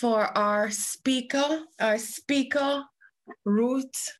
[0.00, 2.82] for our speaker, our speaker,
[3.44, 4.16] Ruth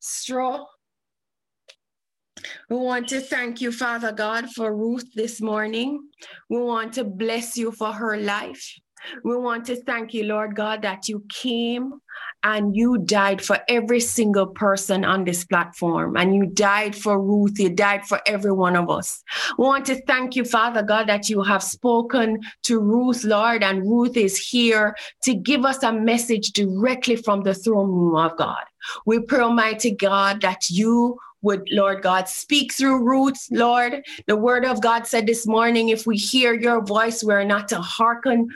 [0.00, 0.66] Straw.
[2.68, 6.10] We want to thank you, Father God, for Ruth this morning.
[6.50, 8.74] We want to bless you for her life.
[9.24, 12.00] We want to thank you, Lord God, that you came
[12.44, 16.16] and you died for every single person on this platform.
[16.16, 17.58] And you died for Ruth.
[17.58, 19.22] You died for every one of us.
[19.58, 23.82] We want to thank you, Father God, that you have spoken to Ruth, Lord, and
[23.82, 28.62] Ruth is here to give us a message directly from the throne room of God.
[29.04, 34.04] We pray, Almighty God, that you would, Lord God, speak through Ruth, Lord.
[34.26, 37.80] The word of God said this morning, if we hear your voice, we're not to
[37.80, 38.48] hearken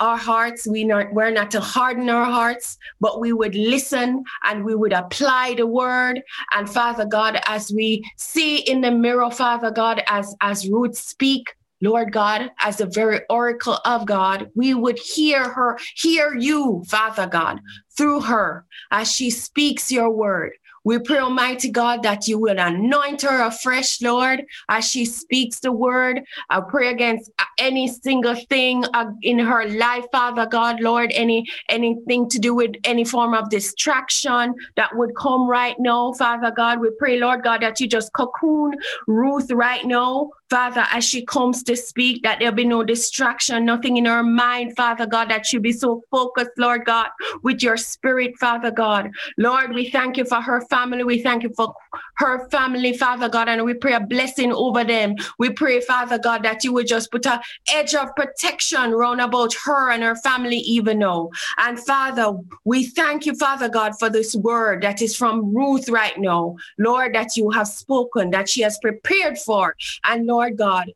[0.00, 0.66] our hearts.
[0.66, 4.92] We not, we're not to harden our hearts, but we would listen and we would
[4.92, 6.22] apply the word.
[6.52, 11.54] And Father God, as we see in the mirror, Father God, as, as Ruth speak,
[11.82, 17.26] Lord God, as the very oracle of God, we would hear her, hear you, Father
[17.26, 17.60] God,
[17.96, 20.52] through her as she speaks your word.
[20.86, 25.72] We pray, Almighty God, that you will anoint her afresh, Lord, as she speaks the
[25.72, 26.22] word.
[26.48, 32.28] I pray against any single thing uh, in her life, Father God, Lord, any anything
[32.28, 36.78] to do with any form of distraction that would come right now, Father God.
[36.78, 38.74] We pray, Lord God, that you just cocoon
[39.08, 43.96] Ruth right now Father, as she comes to speak, that there'll be no distraction, nothing
[43.96, 47.08] in her mind, Father God, that she'll be so focused, Lord God,
[47.42, 49.10] with your spirit, Father God.
[49.38, 51.02] Lord, we thank you for her family.
[51.02, 51.74] We thank you for
[52.18, 55.16] her family, Father God, and we pray a blessing over them.
[55.38, 57.40] We pray, Father God, that you would just put a
[57.72, 61.30] edge of protection round about her and her family, even now.
[61.58, 66.18] And Father, we thank you, Father God, for this word that is from Ruth right
[66.18, 66.56] now.
[66.78, 69.74] Lord, that you have spoken, that she has prepared for.
[70.04, 70.92] And Lord, Lord God,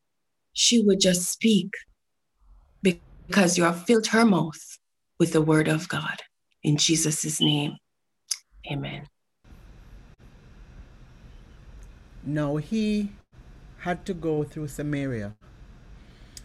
[0.53, 1.73] she would just speak
[2.83, 4.63] because you have filled her mouth
[5.19, 6.19] with the word of God.
[6.63, 7.79] In Jesus' name,
[8.71, 9.07] amen.
[12.23, 13.13] Now he
[13.79, 15.35] had to go through Samaria.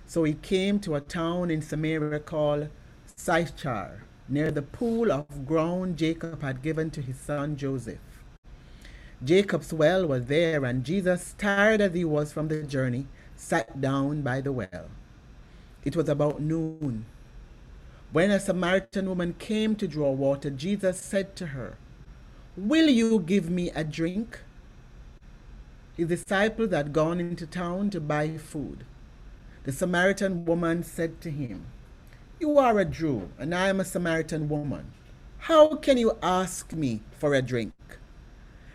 [0.08, 2.70] So he came to a town in Samaria called
[3.18, 8.15] Sychar, near the pool of ground Jacob had given to his son Joseph.
[9.24, 14.22] Jacob's well was there, and Jesus, tired as he was from the journey, sat down
[14.22, 14.90] by the well.
[15.84, 17.06] It was about noon.
[18.12, 21.78] When a Samaritan woman came to draw water, Jesus said to her,
[22.58, 24.40] Will you give me a drink?
[25.98, 28.86] His disciples had gone into town to buy food.
[29.64, 31.66] The Samaritan woman said to him,
[32.40, 34.92] You are a Jew, and I am a Samaritan woman.
[35.40, 37.74] How can you ask me for a drink?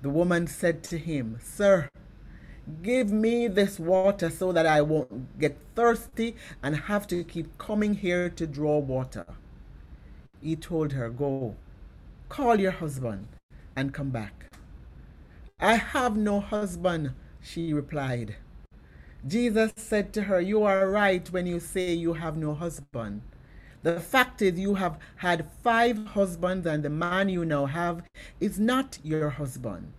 [0.00, 1.88] The woman said to him, Sir,
[2.82, 7.94] give me this water so that I won't get thirsty and have to keep coming
[7.94, 9.26] here to draw water.
[10.40, 11.56] He told her, Go,
[12.28, 13.26] call your husband
[13.74, 14.52] and come back.
[15.58, 18.36] I have no husband, she replied.
[19.26, 23.22] Jesus said to her, You are right when you say you have no husband.
[23.82, 28.02] The fact is, you have had five husbands, and the man you now have
[28.40, 29.92] is not your husband.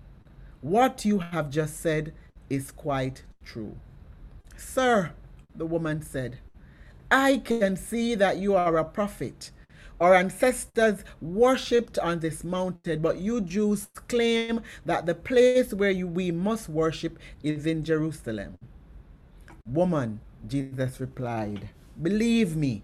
[0.62, 2.14] What you have just said
[2.50, 3.78] is quite true.
[4.58, 5.12] Sir,
[5.56, 6.40] the woman said,
[7.10, 9.52] I can see that you are a prophet.
[10.00, 16.08] Our ancestors worshipped on this mountain, but you Jews claim that the place where you,
[16.08, 18.58] we must worship is in Jerusalem.
[19.66, 21.70] Woman, Jesus replied,
[22.02, 22.84] Believe me,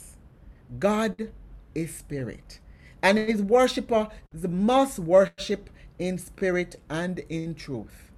[0.79, 1.29] God
[1.75, 2.59] is spirit,
[3.01, 4.07] and his worshippers
[4.47, 5.69] must worship
[5.99, 8.11] in spirit and in truth.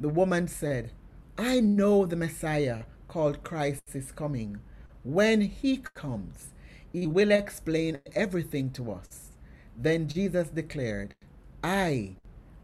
[0.00, 0.92] The woman said,
[1.38, 4.58] I know the Messiah called Christ is coming.
[5.04, 6.52] When he comes,
[6.92, 9.32] he will explain everything to us.
[9.76, 11.14] Then Jesus declared,
[11.62, 12.16] I,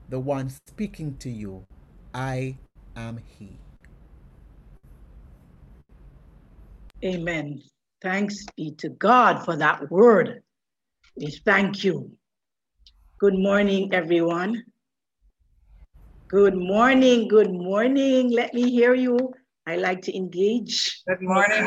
[0.09, 1.67] the one speaking to you,
[2.15, 2.57] I
[2.97, 3.59] am He.
[7.05, 7.63] Amen.
[8.03, 10.43] Thanks be to God for that word.
[11.17, 12.11] We thank you.
[13.21, 14.65] Good morning, everyone.
[16.29, 17.29] Good morning.
[17.29, 18.33] Good morning.
[18.33, 19.33] Let me hear you.
[19.69, 21.01] I like to engage.
[21.07, 21.63] Good morning.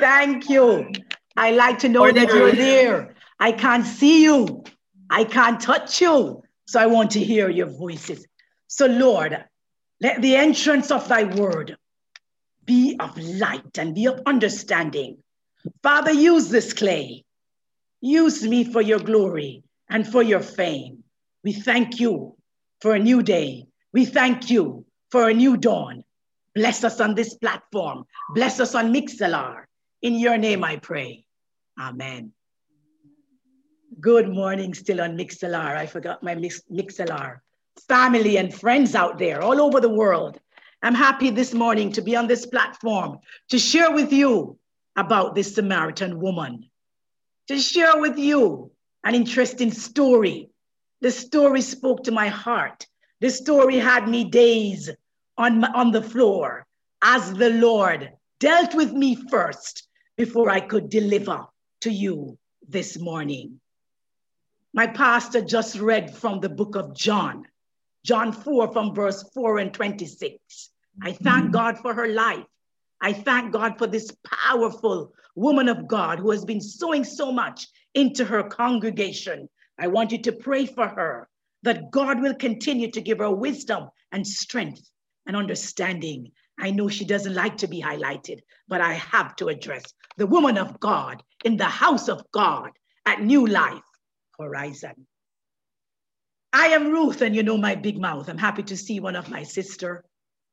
[0.00, 0.92] Thank you.
[1.34, 3.14] I like to know that you're there.
[3.38, 4.62] I can't see you,
[5.08, 6.42] I can't touch you.
[6.66, 8.26] So I want to hear your voices.
[8.66, 9.42] So, Lord,
[10.02, 11.78] let the entrance of thy word
[12.66, 15.22] be of light and be of understanding.
[15.82, 17.24] Father, use this clay.
[18.00, 21.04] Use me for your glory and for your fame.
[21.44, 22.36] We thank you
[22.80, 23.66] for a new day.
[23.92, 26.04] We thank you for a new dawn.
[26.54, 28.04] Bless us on this platform.
[28.34, 29.64] Bless us on Mixlr.
[30.02, 31.24] In your name I pray.
[31.78, 32.32] Amen.
[34.00, 35.76] Good morning, still on Mixlr.
[35.76, 37.40] I forgot my mix, Mixlr.
[37.86, 40.40] Family and friends out there all over the world.
[40.82, 43.18] I'm happy this morning to be on this platform
[43.50, 44.58] to share with you
[45.00, 46.70] about this Samaritan woman,
[47.48, 48.70] to share with you
[49.04, 50.50] an interesting story.
[51.00, 52.86] The story spoke to my heart.
[53.20, 54.90] The story had me dazed
[55.36, 56.66] on, on the floor
[57.02, 61.46] as the Lord dealt with me first before I could deliver
[61.80, 62.38] to you
[62.68, 63.60] this morning.
[64.72, 67.46] My pastor just read from the book of John,
[68.04, 70.70] John 4 from verse 4 and 26.
[71.02, 71.50] I thank mm-hmm.
[71.52, 72.44] God for her life.
[73.00, 77.66] I thank God for this powerful woman of God who has been sowing so much
[77.94, 79.48] into her congregation.
[79.78, 81.28] I want you to pray for her
[81.62, 84.82] that God will continue to give her wisdom and strength
[85.26, 86.30] and understanding.
[86.58, 89.84] I know she doesn't like to be highlighted, but I have to address
[90.16, 92.70] the woman of God in the house of God
[93.06, 93.82] at New Life
[94.38, 95.06] horizon.
[96.52, 98.28] I am Ruth, and you know my big mouth.
[98.28, 100.04] I'm happy to see one of my sister.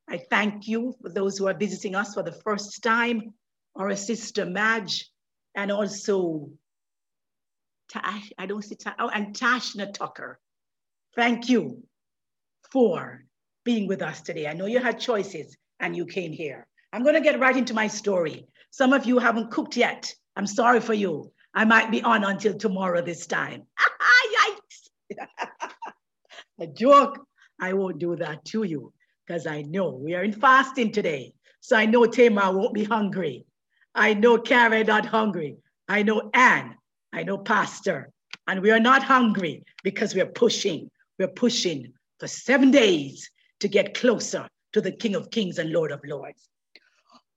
[0.09, 3.33] I thank you for those who are visiting us for the first time,
[3.75, 5.09] or a sister Madge,
[5.56, 6.50] and also
[7.89, 10.39] Tash, I don't see Tash, oh, and Tashna Tucker.
[11.15, 11.83] Thank you
[12.71, 13.24] for
[13.65, 14.48] being with us today.
[14.48, 16.68] I know you had choices and you came here.
[16.94, 18.48] I'm going to get right into my story.
[18.71, 20.13] Some of you haven't cooked yet.
[20.36, 21.31] I'm sorry for you.
[21.54, 23.63] I might be on until tomorrow this time.
[24.38, 25.19] Yikes.
[26.59, 27.25] A joke.
[27.59, 28.94] I won't do that to you
[29.28, 31.34] because I know we are in fasting today.
[31.60, 33.46] So I know Tamar won't be hungry.
[33.94, 35.58] I know Karen not hungry.
[35.90, 36.76] I know Anne.
[37.12, 38.12] I know Pastor.
[38.48, 40.90] And we are not hungry because we're pushing.
[41.20, 43.30] We're pushing for seven days
[43.60, 46.48] to get closer to the King of Kings and Lord of Lords.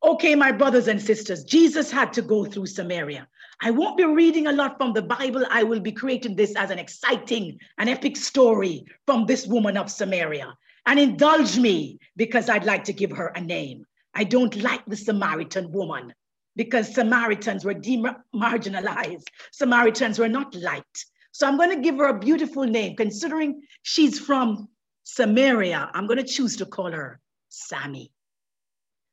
[0.02, 3.26] Okay, my brothers and sisters, Jesus had to go through Samaria.
[3.62, 5.44] I won't be reading a lot from the Bible.
[5.50, 9.90] I will be creating this as an exciting, an epic story from this woman of
[9.90, 10.54] Samaria.
[10.86, 13.84] And indulge me because I'd like to give her a name.
[14.14, 16.12] I don't like the Samaritan woman
[16.56, 19.24] because Samaritans were demarginalized.
[19.52, 21.06] Samaritans were not liked.
[21.32, 22.96] So I'm going to give her a beautiful name.
[22.96, 24.68] Considering she's from
[25.04, 28.10] Samaria, I'm going to choose to call her Sammy.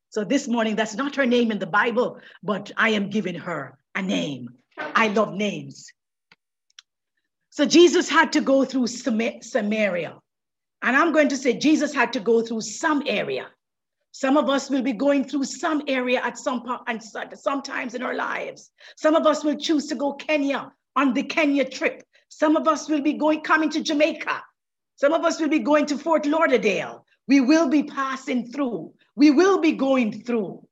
[0.09, 3.77] So this morning, that's not her name in the Bible, but I am giving her
[3.93, 4.49] a name.
[4.77, 5.91] I love names.
[7.49, 10.15] So Jesus had to go through Samaria.
[10.81, 13.47] And I'm going to say Jesus had to go through some area.
[14.11, 17.01] Some of us will be going through some area at some point and
[17.37, 18.71] sometimes in our lives.
[18.95, 22.03] Some of us will choose to go Kenya on the Kenya trip.
[22.29, 24.41] Some of us will be going coming to Jamaica.
[24.95, 27.05] Some of us will be going to Fort Lauderdale.
[27.27, 28.93] We will be passing through.
[29.15, 30.67] We will be going through.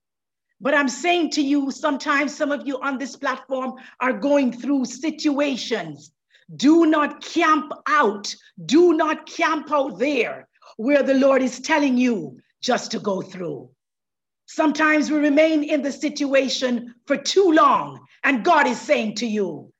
[0.61, 4.85] But I'm saying to you, sometimes some of you on this platform are going through
[4.85, 6.11] situations.
[6.53, 8.33] Do not camp out.
[8.65, 10.47] Do not camp out there
[10.77, 13.69] where the Lord is telling you just to go through.
[14.45, 19.73] Sometimes we remain in the situation for too long, and God is saying to you,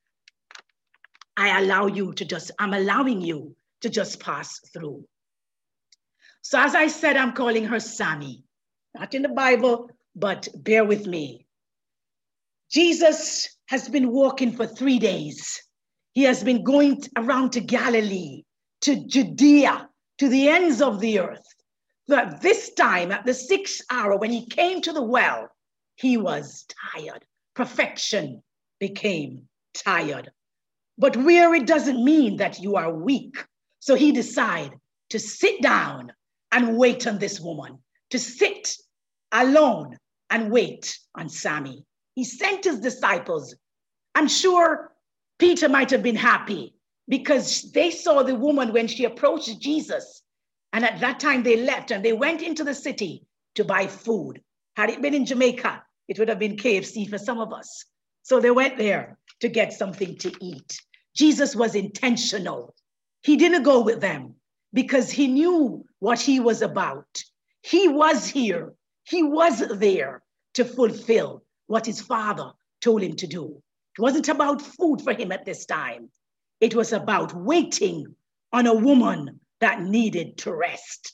[1.38, 5.06] I allow you to just, I'm allowing you to just pass through.
[6.42, 8.44] So, as I said, I'm calling her Sammy,
[8.96, 11.46] not in the Bible, but bear with me.
[12.72, 15.62] Jesus has been walking for three days.
[16.16, 18.44] He has been going around to Galilee,
[18.82, 21.46] to Judea, to the ends of the earth.
[22.08, 25.50] But this time, at the sixth hour, when he came to the well,
[25.98, 27.26] he was tired.
[27.54, 28.42] Perfection
[28.80, 30.32] became tired.
[30.98, 33.36] But weary doesn't mean that you are weak.
[33.80, 34.80] So he decided
[35.10, 36.14] to sit down
[36.54, 37.80] and wait on this woman,
[38.12, 38.78] to sit
[39.34, 39.98] alone
[40.30, 41.84] and wait on Sammy.
[42.14, 43.54] He sent his disciples.
[44.16, 44.95] I'm sure
[45.38, 46.76] Peter might have been happy
[47.08, 50.24] because they saw the woman when she approached Jesus.
[50.74, 53.26] And at that time, they left and they went into the city
[53.56, 54.42] to buy food.
[54.76, 57.86] Had it been in Jamaica, it would have been KFC for some of us.
[58.24, 60.82] So they went there to get something to eat.
[61.16, 62.74] Jesus was intentional.
[63.22, 64.36] He didn't go with them
[64.74, 67.24] because he knew what he was about.
[67.62, 68.74] He was here,
[69.04, 70.22] he was there
[70.56, 72.52] to fulfill what his father
[72.82, 73.62] told him to do.
[73.98, 76.10] It wasn't about food for him at this time,
[76.60, 78.16] it was about waiting
[78.52, 81.14] on a woman that needed to rest.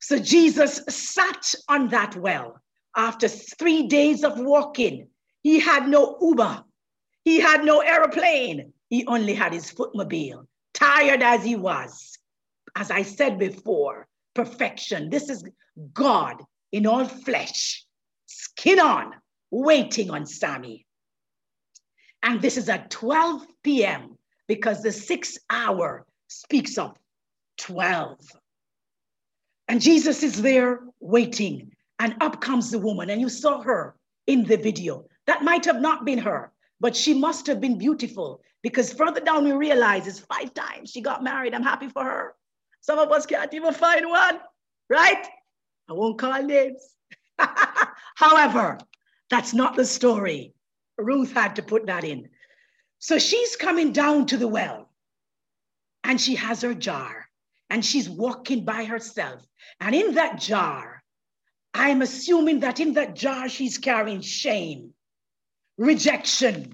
[0.00, 2.60] So Jesus sat on that well
[2.96, 5.08] after three days of walking.
[5.42, 6.64] He had no Uber,
[7.24, 10.46] he had no aeroplane, he only had his footmobile.
[10.74, 12.18] Tired as he was,
[12.76, 15.10] as I said before, perfection.
[15.10, 15.44] This is
[15.92, 17.84] God in all flesh,
[18.26, 19.14] skin on,
[19.50, 20.86] waiting on Sammy.
[22.22, 24.18] And this is at 12 p.m.
[24.46, 26.96] because the sixth hour speaks of
[27.58, 28.18] 12.
[29.68, 33.94] And Jesus is there waiting, and up comes the woman, and you saw her
[34.26, 35.04] in the video.
[35.26, 39.44] That might have not been her, but she must have been beautiful because further down
[39.44, 41.54] we realize it's five times she got married.
[41.54, 42.34] I'm happy for her.
[42.80, 44.40] Some of us can't even find one,
[44.88, 45.26] right?
[45.88, 46.96] I won't call names.
[48.16, 48.78] However,
[49.28, 50.52] that's not the story.
[51.02, 52.28] Ruth had to put that in.
[52.98, 54.90] So she's coming down to the well
[56.04, 57.28] and she has her jar
[57.70, 59.42] and she's walking by herself.
[59.80, 61.02] And in that jar,
[61.72, 64.92] I'm assuming that in that jar, she's carrying shame,
[65.78, 66.72] rejection,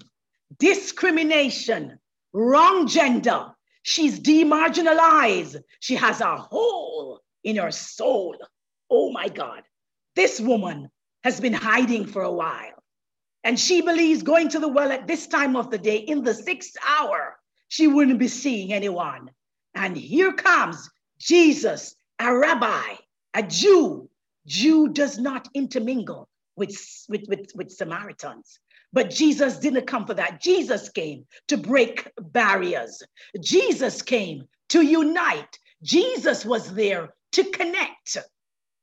[0.59, 1.99] discrimination,
[2.33, 3.52] wrong gender.
[3.83, 5.62] She's demarginalized.
[5.80, 8.37] She has a hole in her soul.
[8.90, 9.62] Oh my God.
[10.16, 10.90] This woman
[11.23, 12.75] has been hiding for a while.
[13.46, 16.34] And she believes going to the well at this time of the day, in the
[16.34, 17.38] sixth hour,
[17.68, 19.30] she wouldn't be seeing anyone.
[19.76, 22.96] And here comes Jesus, a rabbi,
[23.34, 24.10] a Jew.
[24.48, 26.76] Jew does not intermingle with,
[27.08, 28.58] with, with, with Samaritans.
[28.92, 30.40] But Jesus didn't come for that.
[30.40, 33.00] Jesus came to break barriers.
[33.40, 35.56] Jesus came to unite.
[35.84, 38.16] Jesus was there to connect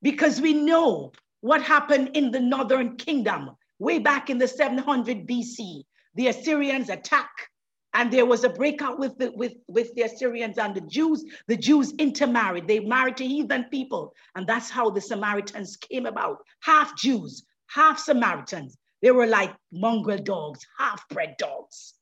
[0.02, 5.84] because we know what happened in the northern kingdom way back in the 700 BC.
[6.16, 7.32] The Assyrians attack
[7.96, 11.24] and there was a breakout with the, with, with the Assyrians and the Jews.
[11.48, 12.68] The Jews intermarried.
[12.68, 14.14] They married to heathen people.
[14.36, 16.40] And that's how the Samaritans came about.
[16.62, 18.78] Half Jews, half Samaritans.
[19.04, 21.94] They were like mongrel dogs, half-bred dogs.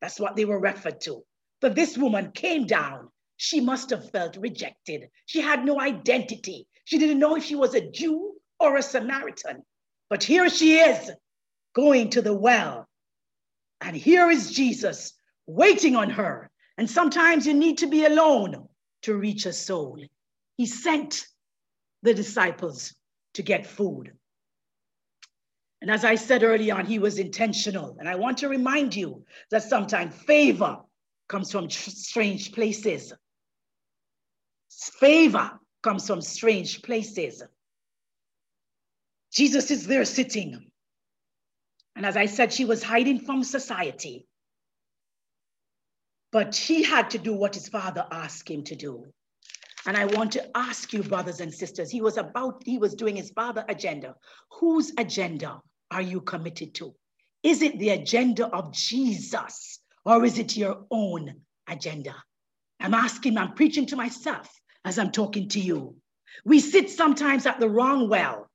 [0.00, 1.22] That's what they were referred to.
[1.60, 3.08] But this woman came down.
[3.36, 5.08] She must have felt rejected.
[5.26, 6.66] She had no identity.
[6.84, 9.62] She didn't know if she was a Jew or a Samaritan.
[10.10, 11.10] But here she is
[11.74, 12.88] going to the well.
[13.80, 15.12] And here is Jesus
[15.46, 16.50] waiting on her.
[16.76, 18.68] And sometimes you need to be alone
[19.02, 19.98] to reach a soul.
[20.56, 21.26] He sent
[22.02, 22.94] the disciples
[23.34, 24.12] to get food.
[25.80, 27.96] And as I said early on, he was intentional.
[27.98, 30.78] And I want to remind you that sometimes favor
[31.28, 33.12] comes from strange places.
[34.70, 37.42] Favor comes from strange places.
[39.38, 40.68] Jesus is there sitting.
[41.94, 44.26] And as I said, she was hiding from society.
[46.32, 49.04] But he had to do what his father asked him to do.
[49.86, 53.14] And I want to ask you, brothers and sisters, he was about, he was doing
[53.14, 54.16] his father agenda.
[54.58, 55.60] Whose agenda
[55.92, 56.96] are you committed to?
[57.44, 62.16] Is it the agenda of Jesus or is it your own agenda?
[62.80, 64.50] I'm asking, I'm preaching to myself
[64.84, 65.94] as I'm talking to you.
[66.44, 68.47] We sit sometimes at the wrong well.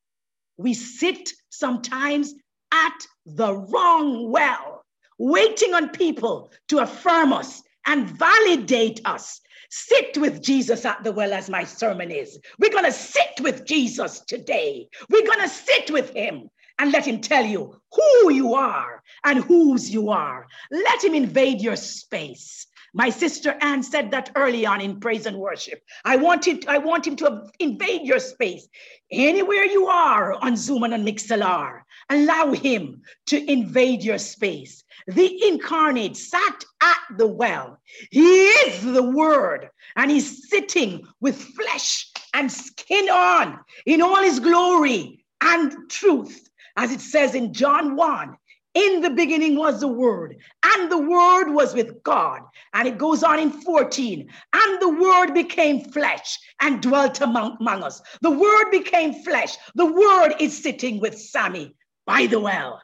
[0.64, 2.34] We sit sometimes
[2.72, 4.86] at the wrong well,
[5.20, 9.42] waiting on people to affirm us and validate us.
[9.70, 12.40] Sit with Jesus at the well, as my sermon is.
[12.60, 14.88] We're going to sit with Jesus today.
[15.10, 19.44] We're going to sit with him and let him tell you who you are and
[19.44, 20.48] whose you are.
[20.72, 22.68] Let him invade your space.
[22.96, 25.82] My sister Anne said that early on in praise and worship.
[26.06, 28.68] I want him, I want him to invade your space.
[29.12, 34.84] Anywhere you are on Zoom and on Mixlr, allow him to invade your space.
[35.08, 37.80] The incarnate sat at the well.
[38.12, 44.40] He is the word, and he's sitting with flesh and skin on in all his
[44.40, 46.48] glory and truth.
[46.76, 48.38] As it says in John 1,
[48.76, 50.38] in the beginning was the Word,
[50.74, 52.42] and the Word was with God.
[52.74, 57.84] And it goes on in 14, and the Word became flesh and dwelt among, among
[57.84, 58.02] us.
[58.22, 59.56] The Word became flesh.
[59.76, 61.76] The Word is sitting with Sammy
[62.06, 62.82] by the well.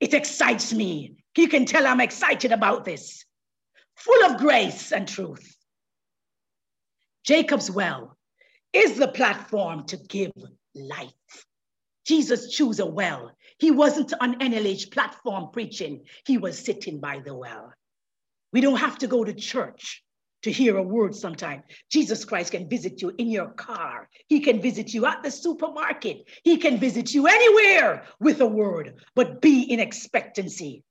[0.00, 1.16] It excites me.
[1.36, 3.24] You can tell I'm excited about this.
[3.96, 5.56] Full of grace and truth.
[7.24, 8.16] Jacob's well
[8.72, 10.32] is the platform to give
[10.74, 11.12] life.
[12.06, 17.34] Jesus chose a well he wasn't on NLH platform preaching, he was sitting by the
[17.34, 17.72] well.
[18.52, 20.02] We don't have to go to church
[20.42, 21.62] to hear a word sometime.
[21.90, 24.08] Jesus Christ can visit you in your car.
[24.28, 26.28] He can visit you at the supermarket.
[26.44, 30.84] He can visit you anywhere with a word, but be in expectancy.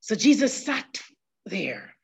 [0.00, 1.00] So Jesus sat
[1.44, 1.95] there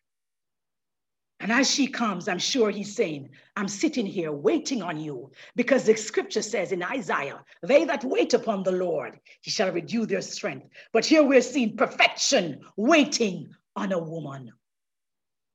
[1.43, 5.83] and as she comes, I'm sure he's saying, I'm sitting here waiting on you because
[5.83, 10.23] the scripture says in Isaiah, they that wait upon the Lord, he shall renew their
[10.23, 10.69] strength.
[10.93, 14.53] But here we're seeing perfection waiting on a woman,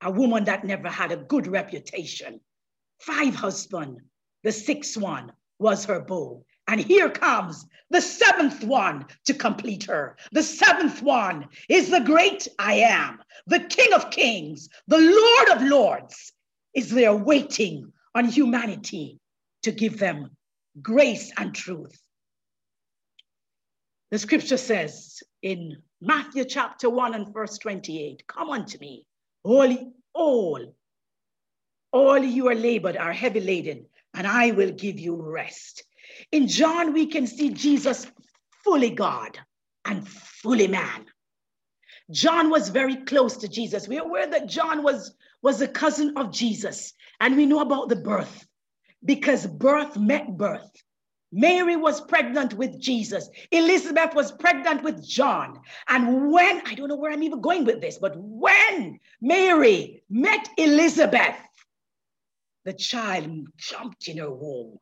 [0.02, 2.40] a woman that never had a good reputation.
[3.00, 4.02] Five husbands,
[4.42, 6.44] the sixth one was her beau.
[6.68, 10.16] And here comes the seventh one to complete her.
[10.32, 15.66] The seventh one is the great I am, the King of Kings, the Lord of
[15.66, 16.32] Lords,
[16.74, 19.18] is there waiting on humanity
[19.62, 20.36] to give them
[20.82, 21.98] grace and truth.
[24.10, 29.06] The scripture says in Matthew chapter 1 and verse 28 Come unto me,
[29.42, 30.74] all, all,
[31.92, 35.84] all you are labored are heavy laden, and I will give you rest.
[36.32, 38.06] In John, we can see Jesus
[38.64, 39.38] fully God
[39.84, 41.06] and fully man.
[42.10, 43.88] John was very close to Jesus.
[43.88, 47.96] We're aware that John was, was a cousin of Jesus, and we know about the
[47.96, 48.46] birth
[49.04, 50.70] because birth met birth.
[51.30, 53.28] Mary was pregnant with Jesus.
[53.50, 55.60] Elizabeth was pregnant with John.
[55.86, 60.48] And when, I don't know where I'm even going with this, but when Mary met
[60.56, 61.36] Elizabeth,
[62.64, 64.78] the child jumped in her womb.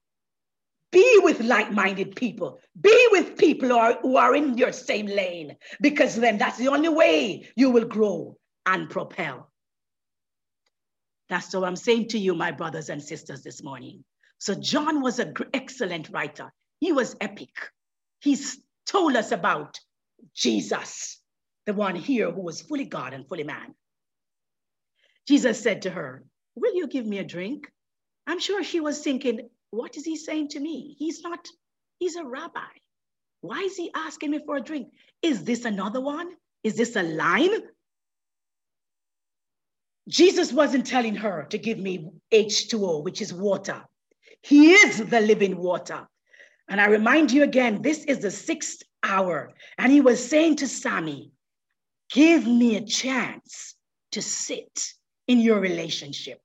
[0.92, 2.60] Be with like minded people.
[2.80, 6.68] Be with people who are, who are in your same lane, because then that's the
[6.68, 9.50] only way you will grow and propel.
[11.28, 14.04] That's what I'm saying to you, my brothers and sisters, this morning.
[14.38, 16.52] So, John was an excellent writer.
[16.78, 17.50] He was epic.
[18.20, 19.78] He's told us about
[20.34, 21.20] Jesus,
[21.64, 23.74] the one here who was fully God and fully man.
[25.26, 27.70] Jesus said to her, Will you give me a drink?
[28.26, 30.96] I'm sure she was thinking, what is he saying to me?
[30.98, 31.46] He's not,
[31.98, 32.60] he's a rabbi.
[33.40, 34.88] Why is he asking me for a drink?
[35.22, 36.30] Is this another one?
[36.64, 37.60] Is this a line?
[40.08, 43.82] Jesus wasn't telling her to give me H2O, which is water.
[44.42, 46.06] He is the living water.
[46.68, 49.52] And I remind you again, this is the sixth hour.
[49.78, 51.32] And he was saying to Sammy,
[52.10, 53.74] give me a chance
[54.12, 54.92] to sit
[55.26, 56.40] in your relationship.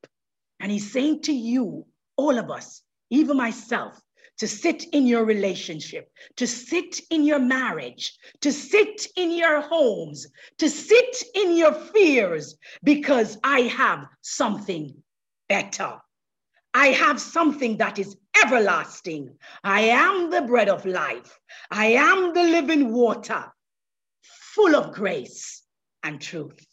[0.59, 1.85] And he's saying to you,
[2.17, 2.81] all of us,
[3.11, 4.01] even myself,
[4.39, 10.25] to sit in your relationship, to sit in your marriage, to sit in your homes,
[10.57, 14.95] to sit in your fears, because I have something
[15.47, 15.99] better.
[16.73, 19.37] I have something that is everlasting.
[19.63, 21.37] I am the bread of life.
[21.69, 23.45] I am the living water,
[24.23, 25.61] full of grace
[26.01, 26.65] and truth.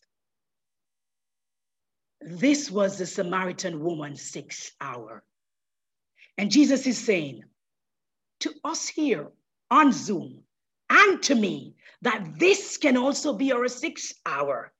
[2.21, 5.23] This was the Samaritan woman's sixth hour.
[6.39, 7.43] And Jesus is saying
[8.41, 9.29] to us here
[9.71, 10.45] on Zoom
[10.89, 14.73] and to me that this can also be our sixth hour.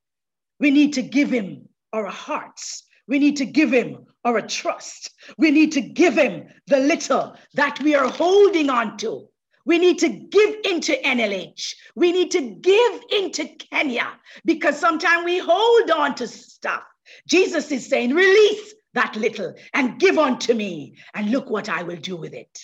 [0.61, 2.85] We need to give him our hearts.
[3.09, 5.11] We need to give him our trust.
[5.37, 9.29] We need to give him the little that we are holding on to.
[9.65, 11.75] We need to give into NLH.
[11.97, 14.09] We need to give into Kenya
[14.45, 16.83] because sometimes we hold on to stuff.
[17.27, 21.97] Jesus is saying, release that little and give unto me, and look what I will
[21.97, 22.59] do with it.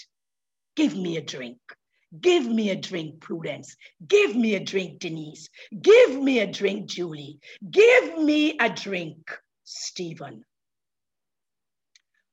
[0.76, 1.58] Give me a drink.
[2.20, 3.76] Give me a drink, Prudence.
[4.06, 5.48] Give me a drink, Denise.
[5.80, 7.40] Give me a drink, Julie.
[7.68, 10.44] Give me a drink, Stephen.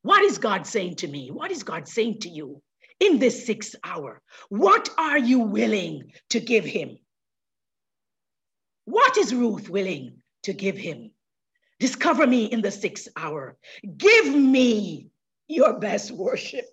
[0.04, 1.30] What is God saying to me?
[1.30, 2.62] What is God saying to you
[3.00, 4.22] in this sixth hour?
[4.50, 6.98] What are you willing to give him?
[8.86, 11.11] What is Ruth willing to give him.
[11.82, 13.58] Discover me in the sixth hour.
[13.98, 15.08] Give me
[15.48, 16.68] your best worship.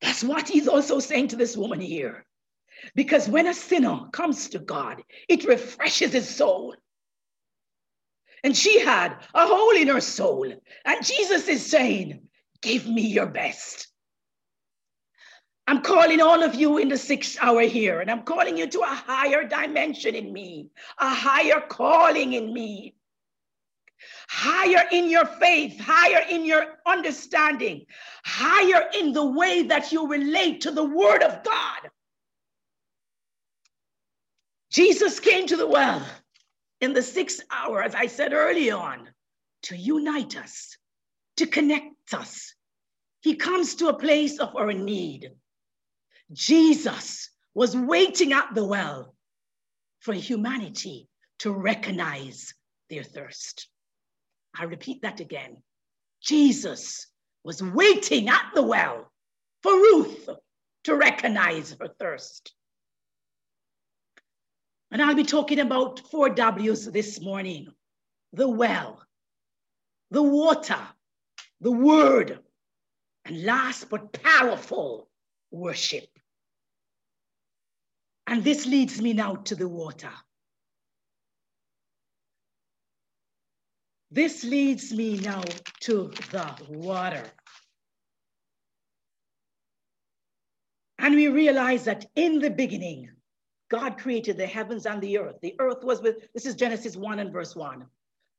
[0.00, 2.24] That's what he's also saying to this woman here.
[2.94, 6.74] Because when a sinner comes to God, it refreshes his soul.
[8.44, 10.50] And she had a hole in her soul.
[10.86, 12.22] And Jesus is saying,
[12.62, 13.89] Give me your best.
[15.70, 18.80] I'm calling all of you in the sixth hour here, and I'm calling you to
[18.80, 22.96] a higher dimension in me, a higher calling in me,
[24.28, 27.86] higher in your faith, higher in your understanding,
[28.24, 31.90] higher in the way that you relate to the Word of God.
[34.72, 36.04] Jesus came to the well
[36.80, 39.08] in the sixth hour, as I said early on,
[39.62, 40.76] to unite us,
[41.36, 42.56] to connect us.
[43.20, 45.30] He comes to a place of our need.
[46.32, 49.14] Jesus was waiting at the well
[50.00, 51.08] for humanity
[51.40, 52.54] to recognize
[52.88, 53.68] their thirst.
[54.58, 55.62] I repeat that again.
[56.22, 57.06] Jesus
[57.44, 59.10] was waiting at the well
[59.62, 60.28] for Ruth
[60.84, 62.52] to recognize her thirst.
[64.90, 67.68] And I'll be talking about four W's this morning
[68.32, 69.02] the well,
[70.10, 70.78] the water,
[71.60, 72.40] the word,
[73.24, 75.08] and last but powerful,
[75.50, 76.09] worship.
[78.30, 80.12] And this leads me now to the water.
[84.12, 85.42] This leads me now
[85.80, 87.24] to the water.
[91.00, 93.10] And we realize that in the beginning,
[93.68, 95.40] God created the heavens and the earth.
[95.42, 97.84] The earth was with, this is Genesis 1 and verse 1,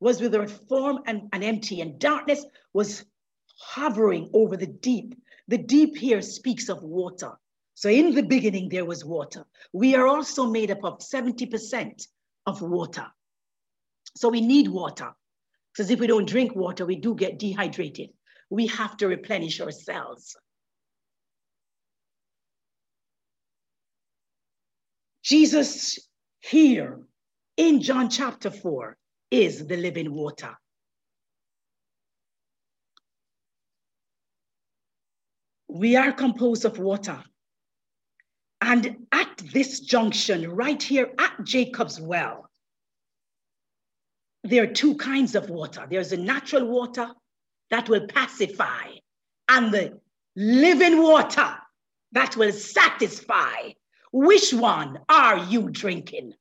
[0.00, 3.04] was with earth form and, and empty, and darkness was
[3.58, 5.16] hovering over the deep.
[5.48, 7.32] The deep here speaks of water.
[7.82, 9.44] So in the beginning, there was water.
[9.72, 12.06] We are also made up of 70%
[12.46, 13.08] of water.
[14.16, 15.10] So we need water.
[15.72, 18.10] Because if we don't drink water, we do get dehydrated.
[18.50, 20.36] We have to replenish ourselves.
[25.24, 25.98] Jesus
[26.38, 27.00] here
[27.56, 28.96] in John chapter 4
[29.32, 30.54] is the living water.
[35.66, 37.24] We are composed of water.
[38.64, 42.48] And at this junction, right here at Jacob's well,
[44.44, 47.08] there are two kinds of water there's a natural water
[47.70, 48.86] that will pacify,
[49.48, 49.98] and the
[50.36, 51.56] living water
[52.12, 53.72] that will satisfy
[54.12, 56.32] which one are you drinking?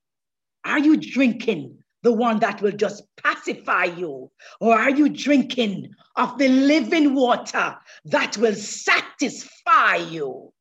[0.63, 4.29] Are you drinking the one that will just pacify you?
[4.59, 10.53] Or are you drinking of the living water that will satisfy you?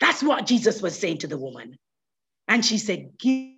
[0.00, 1.76] That's what Jesus was saying to the woman.
[2.46, 3.54] And she said, Give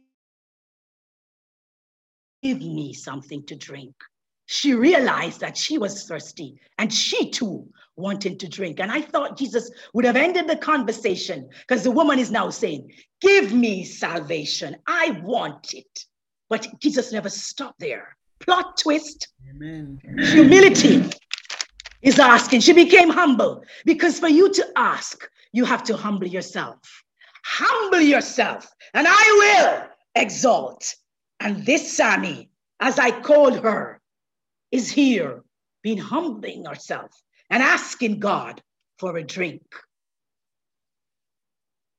[2.42, 3.94] give me something to drink
[4.53, 8.81] she realized that she was thirsty and she too wanted to drink.
[8.81, 12.90] And I thought Jesus would have ended the conversation because the woman is now saying,
[13.20, 14.76] Give me salvation.
[14.88, 16.05] I want it.
[16.48, 18.16] But Jesus never stopped there.
[18.40, 19.29] Plot twist.
[19.48, 20.00] Amen.
[20.33, 21.09] Humility
[22.03, 22.59] is asking.
[22.59, 26.78] She became humble because for you to ask, you have to humble yourself.
[27.44, 30.94] Humble yourself, and I will exalt.
[31.40, 34.00] And this Sammy, as I called her,
[34.70, 35.42] is here
[35.82, 37.10] being humbling herself
[37.48, 38.62] and asking God
[38.98, 39.62] for a drink.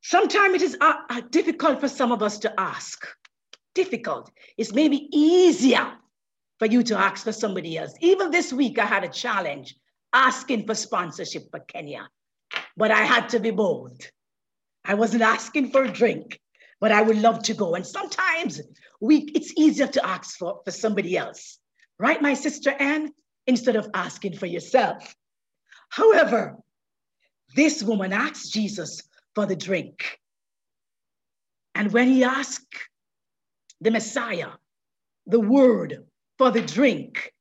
[0.02, 3.08] Sometimes it is uh, uh, difficult for some of us to ask.
[3.74, 4.32] Difficult.
[4.58, 5.94] It's maybe easier
[6.60, 7.94] for you to ask for somebody else.
[8.02, 9.76] Even this week, I had a challenge
[10.14, 12.08] asking for sponsorship for Kenya,
[12.82, 14.10] but I had to be bold.
[14.84, 16.40] I wasn't asking for a drink,
[16.80, 17.76] but I would love to go.
[17.76, 18.60] And sometimes
[19.00, 21.60] we, it's easier to ask for, for somebody else
[22.00, 23.12] right, my sister Anne,
[23.46, 25.16] instead of asking for yourself.
[25.90, 26.58] However,
[27.56, 29.04] this woman asked Jesus
[29.36, 30.18] for the drink.
[31.76, 32.76] And when he asked
[33.80, 34.54] the Messiah
[35.28, 36.08] the word
[36.40, 37.32] for the drink,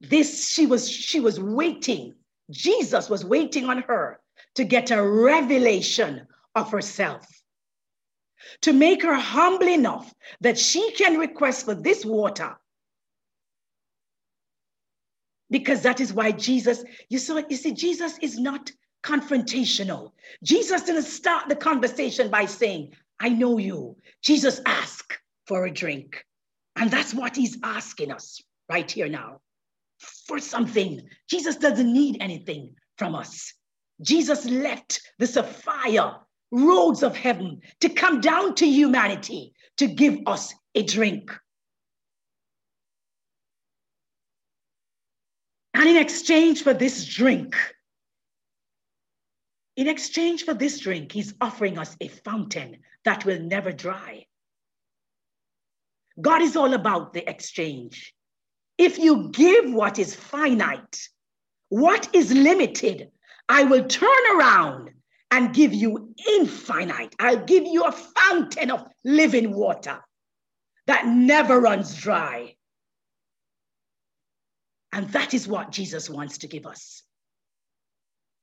[0.00, 2.15] this she was she was waiting.
[2.50, 4.20] Jesus was waiting on her
[4.54, 7.26] to get a revelation of herself
[8.62, 12.56] to make her humble enough that she can request for this water.
[15.50, 18.70] Because that is why Jesus, you saw, you see, Jesus is not
[19.04, 20.12] confrontational.
[20.42, 23.96] Jesus didn't start the conversation by saying, I know you.
[24.22, 26.24] Jesus asked for a drink.
[26.74, 29.40] And that's what he's asking us right here now
[29.98, 31.00] for something.
[31.28, 33.52] Jesus doesn't need anything from us.
[34.02, 36.16] Jesus left the sapphire
[36.50, 41.30] roads of heaven to come down to humanity to give us a drink.
[45.74, 47.54] And in exchange for this drink,
[49.76, 54.24] in exchange for this drink, he's offering us a fountain that will never dry.
[56.18, 58.15] God is all about the exchange.
[58.78, 61.08] If you give what is finite,
[61.68, 63.10] what is limited,
[63.48, 64.90] I will turn around
[65.30, 67.14] and give you infinite.
[67.18, 70.00] I'll give you a fountain of living water
[70.86, 72.54] that never runs dry.
[74.92, 77.02] And that is what Jesus wants to give us.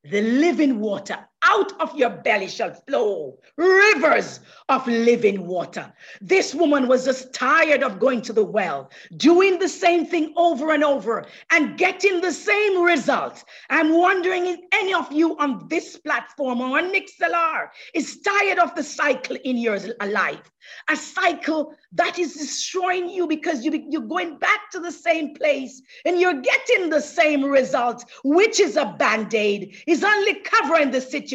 [0.04, 5.92] The living water out of your belly shall flow rivers of living water.
[6.22, 10.74] This woman was just tired of going to the well, doing the same thing over
[10.74, 13.46] and over and getting the same results.
[13.70, 18.76] I'm wondering if any of you on this platform or on Mixlr is tired of
[18.76, 20.50] the cycle in your life
[20.90, 25.82] a cycle that is destroying you because you, you're going back to the same place
[26.06, 31.02] and you're getting the same results, which is a band aid, is only covering the
[31.02, 31.33] situation,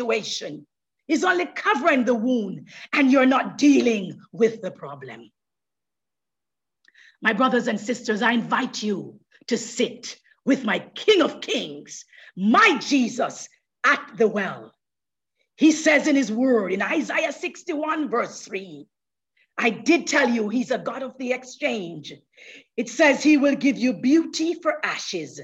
[1.08, 5.30] is only covering the wound, and you're not dealing with the problem.
[7.22, 12.04] My brothers and sisters, I invite you to sit with my King of Kings,
[12.36, 13.48] my Jesus,
[13.84, 14.72] at the well.
[15.56, 18.86] He says in his word in Isaiah 61, verse 3
[19.60, 22.12] I did tell you he's a God of the exchange.
[22.76, 25.40] It says he will give you beauty for ashes,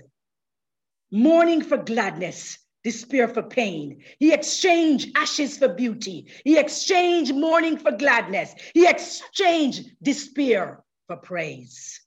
[1.11, 4.05] mourning for gladness, despair for pain.
[4.21, 6.31] He exchanged ashes for beauty.
[6.45, 8.55] He exchanged mourning for gladness.
[8.75, 12.01] He exchanged despair for praise.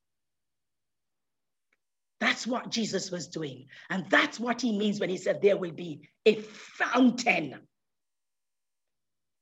[2.20, 3.68] That's what Jesus was doing.
[3.90, 7.60] And that's what he means when he said there will be a fountain.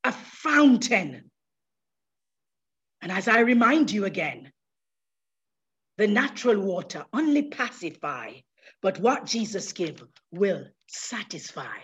[0.04, 1.30] A fountain
[3.06, 4.52] and as I remind you again,
[5.96, 8.32] the natural water only pacify,
[8.82, 11.76] but what Jesus gave will satisfy.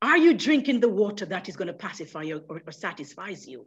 [0.00, 3.66] Are you drinking the water that is going to pacify you or, or satisfies you?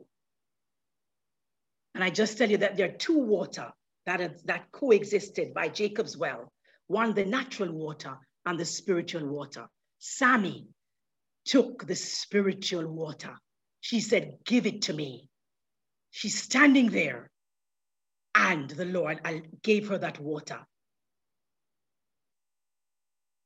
[1.94, 3.72] And I just tell you that there are two water
[4.06, 6.52] that, are, that coexisted by Jacob's well.
[6.88, 9.68] One, the natural water and the spiritual water.
[10.00, 10.68] Sammy
[11.46, 13.36] took the spiritual water
[13.82, 15.28] she said, Give it to me.
[16.12, 17.30] She's standing there.
[18.34, 20.60] And the Lord uh, gave her that water.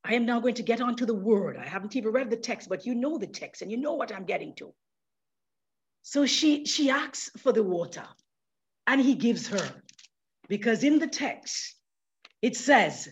[0.08, 1.58] I am now going to get onto the word.
[1.58, 4.14] I haven't even read the text, but you know the text and you know what
[4.14, 4.72] I'm getting to.
[6.04, 8.06] So she, she asks for the water
[8.86, 9.72] and he gives her
[10.48, 11.76] because in the text
[12.44, 13.10] it says,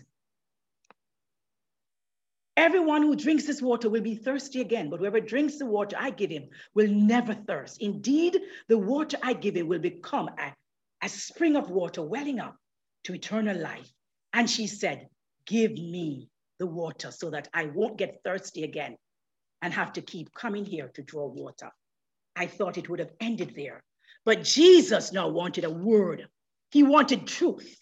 [2.56, 6.10] Everyone who drinks this water will be thirsty again, but whoever drinks the water I
[6.10, 7.82] give him will never thirst.
[7.82, 10.54] Indeed, the water I give him will become a,
[11.02, 12.56] a spring of water welling up
[13.04, 13.92] to eternal life.
[14.32, 15.08] And she said,
[15.46, 16.28] Give me
[16.64, 18.96] the water so that I won't get thirsty again
[19.60, 21.70] and have to keep coming here to draw water.
[22.34, 23.82] I thought it would have ended there.
[24.24, 26.26] But Jesus now wanted a word,
[26.70, 27.78] he wanted truth.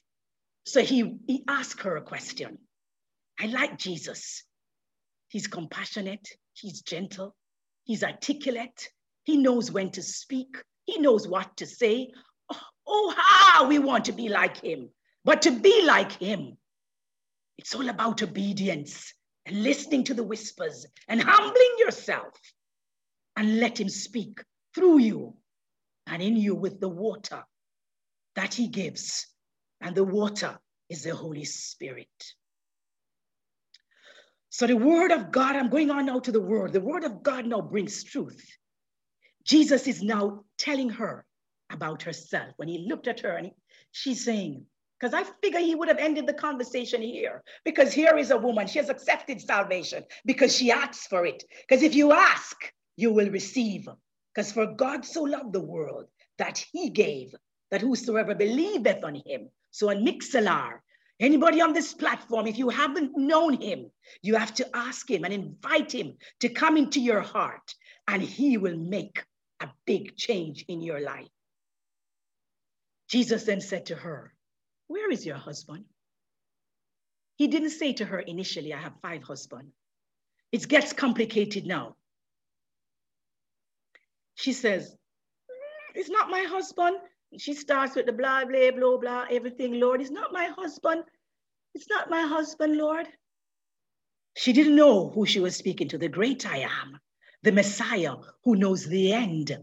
[0.66, 2.58] So he, he asked her a question.
[3.40, 4.42] I like Jesus.
[5.28, 7.36] He's compassionate, he's gentle,
[7.84, 8.88] he's articulate,
[9.22, 12.10] he knows when to speak, he knows what to say.
[12.50, 14.90] Oh, oh, how we want to be like him.
[15.24, 16.56] But to be like him,
[17.62, 19.14] it's all about obedience
[19.46, 22.34] and listening to the whispers and humbling yourself
[23.36, 24.40] and let him speak
[24.74, 25.34] through you
[26.08, 27.44] and in you with the water
[28.34, 29.28] that he gives.
[29.80, 30.58] And the water
[30.90, 32.08] is the Holy Spirit.
[34.50, 36.72] So the word of God, I'm going on now to the word.
[36.72, 38.44] The word of God now brings truth.
[39.44, 41.24] Jesus is now telling her
[41.70, 42.54] about herself.
[42.56, 43.52] When he looked at her and he,
[43.92, 44.66] she's saying,
[45.02, 47.42] because I figure he would have ended the conversation here.
[47.64, 51.42] Because here is a woman, she has accepted salvation because she asks for it.
[51.68, 53.88] Because if you ask, you will receive.
[54.32, 56.06] Because for God so loved the world
[56.38, 57.34] that he gave
[57.72, 59.50] that whosoever believeth on him.
[59.72, 60.78] So on Mixlr,
[61.20, 63.90] Anybody on this platform, if you haven't known him,
[64.22, 67.74] you have to ask him and invite him to come into your heart,
[68.08, 69.24] and he will make
[69.60, 71.28] a big change in your life.
[73.08, 74.34] Jesus then said to her,
[74.92, 75.86] Where is your husband?
[77.36, 79.72] He didn't say to her initially, I have five husbands.
[80.52, 81.96] It gets complicated now.
[84.34, 86.98] She says, mm, It's not my husband.
[87.38, 90.02] She starts with the blah, blah, blah, blah, everything, Lord.
[90.02, 91.04] It's not my husband.
[91.74, 93.08] It's not my husband, Lord.
[94.36, 97.00] She didn't know who she was speaking to, the great I am,
[97.42, 99.56] the Messiah who knows the end.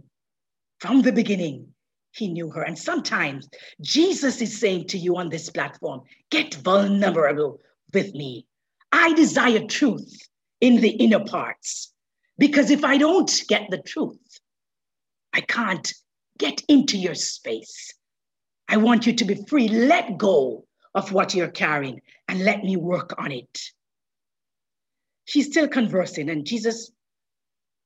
[0.80, 1.68] From the beginning,
[2.12, 2.63] he knew her.
[2.63, 3.48] And sometimes
[3.82, 7.60] Jesus is saying to you on this platform, get vulnerable
[7.93, 8.45] with me.
[8.91, 10.17] I desire truth
[10.62, 11.93] in the inner parts.
[12.38, 14.39] Because if I don't get the truth,
[15.34, 15.93] I can't
[16.38, 17.93] get into your space.
[18.67, 19.67] I want you to be free.
[19.67, 23.60] Let go of what you're carrying and let me work on it.
[25.26, 26.91] She's still conversing, and Jesus,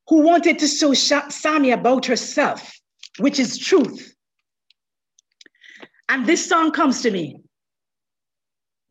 [0.07, 2.79] who wanted to show Sammy about herself,
[3.19, 4.15] which is truth.
[6.10, 7.38] And this song comes to me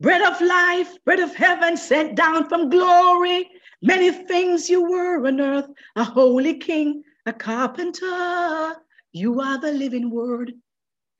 [0.00, 3.48] Bread of life, bread of heaven sent down from glory.
[3.82, 8.74] Many things you were on earth, a holy king, a carpenter.
[9.12, 10.54] You are the living word.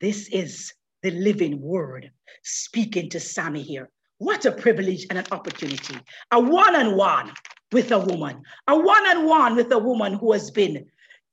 [0.01, 2.11] This is the living word
[2.43, 3.89] speaking to Sammy here.
[4.17, 5.97] What a privilege and an opportunity.
[6.31, 7.31] A one on one
[7.71, 10.85] with a woman, a one on one with a woman who has been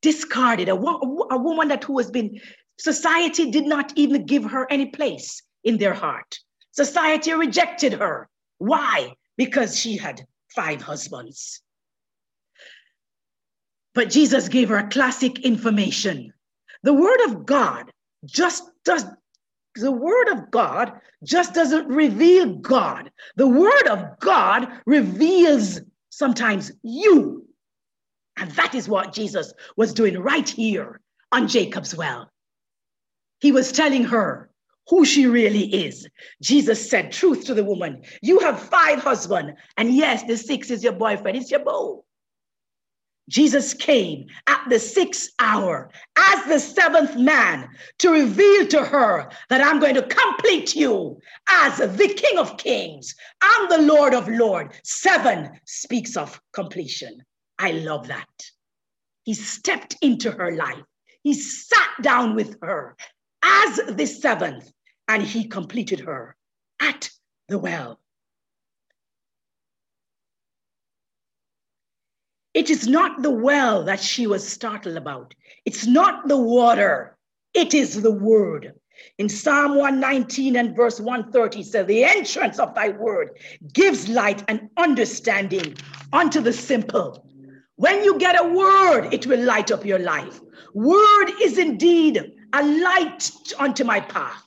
[0.02, 2.40] discarded, a, a woman that who has been,
[2.78, 6.38] society did not even give her any place in their heart.
[6.72, 8.28] Society rejected her.
[8.58, 9.14] Why?
[9.36, 11.62] Because she had five husbands.
[13.94, 16.32] But Jesus gave her classic information.
[16.82, 17.90] The word of God
[18.24, 19.04] just does
[19.76, 23.10] the word of God just doesn't reveal God.
[23.36, 27.46] The word of God reveals sometimes you.
[28.36, 31.00] And that is what Jesus was doing right here
[31.32, 32.30] on Jacob's well.
[33.40, 34.50] He was telling her
[34.88, 36.06] who she really is.
[36.42, 38.02] Jesus said truth to the woman.
[38.22, 42.04] You have five husbands, and yes, the sixth is your boyfriend, it's your beau.
[43.28, 45.88] Jesus came at the sixth hour
[46.18, 47.68] as the seventh man
[48.00, 53.14] to reveal to her that I'm going to complete you as the King of Kings.
[53.40, 54.74] I'm the Lord of Lords.
[54.82, 57.22] Seven speaks of completion.
[57.62, 58.50] I love that.
[59.24, 60.82] He stepped into her life.
[61.22, 62.96] He sat down with her
[63.42, 64.72] as the seventh
[65.08, 66.36] and he completed her
[66.80, 67.10] at
[67.48, 68.00] the well.
[72.54, 75.34] It is not the well that she was startled about.
[75.66, 77.18] It's not the water.
[77.52, 78.72] It is the word.
[79.18, 83.38] In Psalm 119 and verse 130 says, The entrance of thy word
[83.74, 85.76] gives light and understanding
[86.12, 87.26] unto the simple.
[87.80, 90.38] When you get a word, it will light up your life.
[90.74, 94.44] Word is indeed a light unto my path.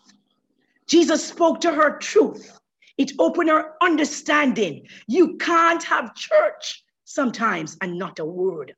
[0.86, 2.60] Jesus spoke to her truth.
[3.00, 4.86] It opened her understanding.
[5.08, 8.76] You can't have church sometimes and not a word.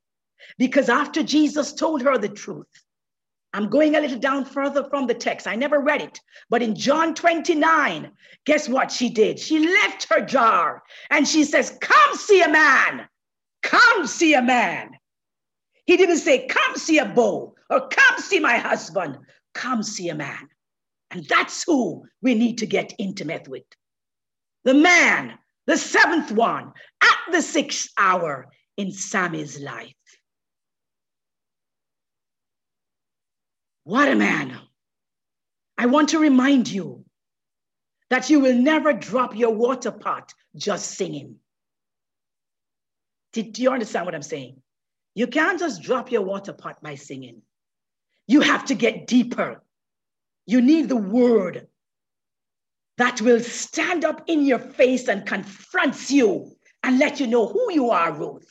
[0.58, 2.72] Because after Jesus told her the truth,
[3.54, 5.48] I'm going a little down further from the text.
[5.48, 6.22] I never read it.
[6.50, 8.10] But in John 29,
[8.46, 9.38] guess what she did?
[9.38, 13.10] She left her jar and she says, Come see a man.
[13.65, 14.91] Come see a man.
[15.86, 19.17] He didn't say, Come see a beau or come see my husband.
[19.54, 20.47] Come see a man.
[21.12, 23.63] And that's who we need to get intimate with.
[24.63, 28.47] The man the seventh one at the sixth hour
[28.78, 29.93] in Sammy's life.
[33.84, 34.58] What a man.
[35.78, 37.06] I want to remind you
[38.10, 41.38] that you will never drop your water pot just singing.
[43.43, 44.62] Do you understand what I'm saying?
[45.13, 47.41] You can't just drop your water pot by singing.
[48.28, 49.62] You have to get deeper.
[50.45, 51.67] You need the word
[52.98, 57.71] that will stand up in your face and confronts you and let you know who
[57.71, 58.48] you are, Ruth.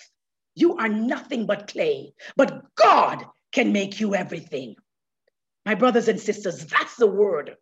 [0.54, 4.76] You are nothing but clay, but God can make you everything.
[5.64, 7.56] My brothers and sisters, that's the word.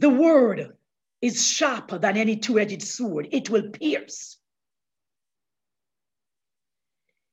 [0.00, 0.76] The word
[1.20, 4.36] is sharper than any two edged sword, it will pierce.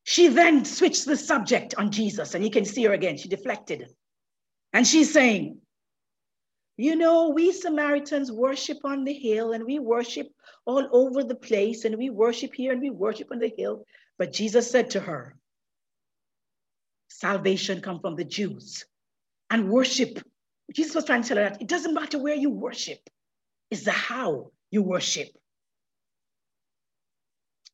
[0.04, 3.18] She then switched the subject on Jesus, and you can see her again.
[3.18, 3.90] She deflected.
[4.72, 5.60] And she's saying,
[6.78, 10.28] you know, we Samaritans worship on the hill and we worship
[10.66, 13.86] all over the place and we worship here and we worship on the hill.
[14.18, 15.36] But Jesus said to her,
[17.08, 18.86] salvation come from the Jews
[19.50, 20.20] and worship.
[20.74, 23.00] Jesus was trying to tell her that it doesn't matter where you worship,
[23.72, 25.30] it's the how you worship.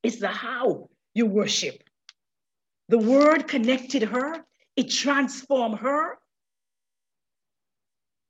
[0.03, 1.84] It's the how you worship.
[2.89, 4.45] The word connected her,
[4.76, 6.18] it transformed her,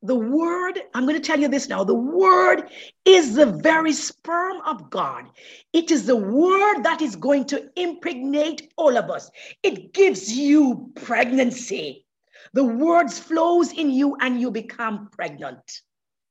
[0.04, 2.70] the word, I'm going to tell you this now the word
[3.06, 5.26] is the very sperm of God.
[5.74, 9.30] It is the word that is going to impregnate all of us.
[9.62, 12.06] It gives you pregnancy.
[12.54, 15.82] The words flows in you and you become pregnant.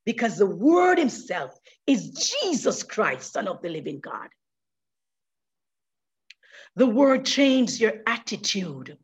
[0.04, 4.28] Because the word himself is Jesus Christ, Son of the living God.
[6.76, 8.96] The word changes your attitude.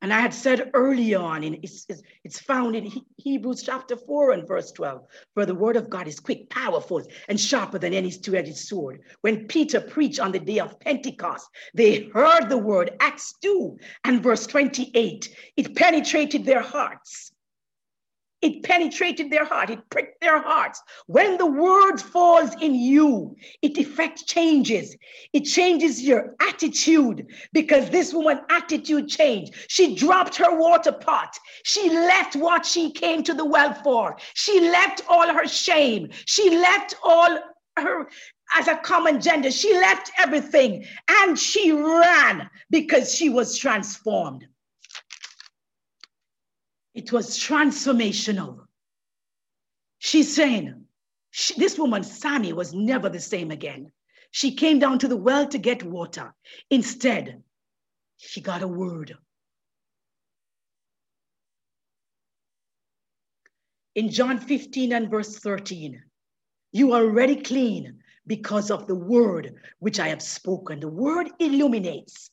[0.00, 1.86] And I had said early on, in, it's,
[2.22, 5.02] it's found in Hebrews chapter 4 and verse 12,
[5.34, 9.02] for the word of God is quick, powerful, and sharper than any two edged sword.
[9.22, 14.22] When Peter preached on the day of Pentecost, they heard the word, Acts 2 and
[14.22, 15.34] verse 28.
[15.56, 17.32] It penetrated their hearts.
[18.40, 19.70] It penetrated their heart.
[19.70, 20.80] It pricked their hearts.
[21.06, 24.96] When the word falls in you, it effects changes.
[25.32, 29.54] It changes your attitude because this woman attitude changed.
[29.68, 31.36] She dropped her water pot.
[31.64, 34.16] She left what she came to the well for.
[34.34, 36.10] She left all her shame.
[36.26, 37.38] She left all
[37.76, 38.08] her
[38.56, 39.50] as a common gender.
[39.50, 44.46] She left everything and she ran because she was transformed.
[46.98, 48.66] It was transformational.
[49.98, 50.82] She's saying,
[51.30, 53.92] she, this woman, Sammy, was never the same again.
[54.32, 56.34] She came down to the well to get water.
[56.70, 57.44] Instead,
[58.16, 59.16] she got a word.
[63.94, 66.02] In John 15 and verse 13,
[66.72, 70.80] you are already clean because of the word which I have spoken.
[70.80, 72.30] The word illuminates.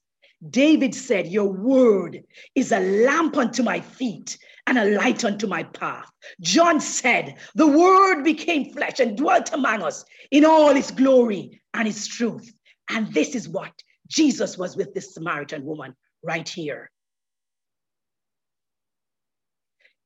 [0.50, 2.24] David said, Your word
[2.56, 6.10] is a lamp unto my feet and a light unto my path.
[6.42, 11.88] John said, The word became flesh and dwelt among us in all its glory and
[11.88, 12.52] its truth.
[12.90, 13.72] And this is what
[14.08, 16.90] Jesus was with this Samaritan woman right here.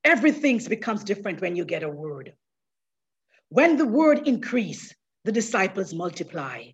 [0.04, 2.34] Everything becomes different when you get a word.
[3.50, 4.94] When the word increase,
[5.26, 6.66] the disciples multiply.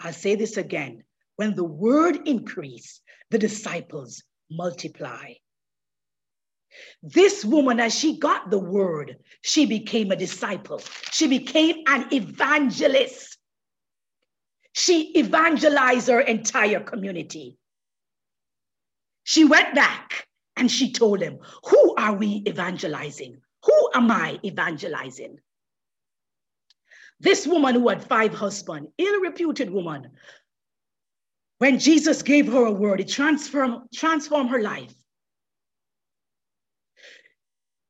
[0.00, 1.04] I'll say this again.
[1.36, 5.32] When the word increase, the disciples multiply.
[7.02, 10.80] This woman, as she got the word, she became a disciple.
[11.10, 13.38] She became an evangelist.
[14.72, 17.58] She evangelized her entire community.
[19.24, 23.40] She went back and she told them, Who are we evangelizing?
[23.64, 25.38] Who am I evangelizing?
[27.18, 30.10] This woman who had five husbands, ill reputed woman,
[31.58, 34.94] when Jesus gave her a word, it transformed, transformed her life.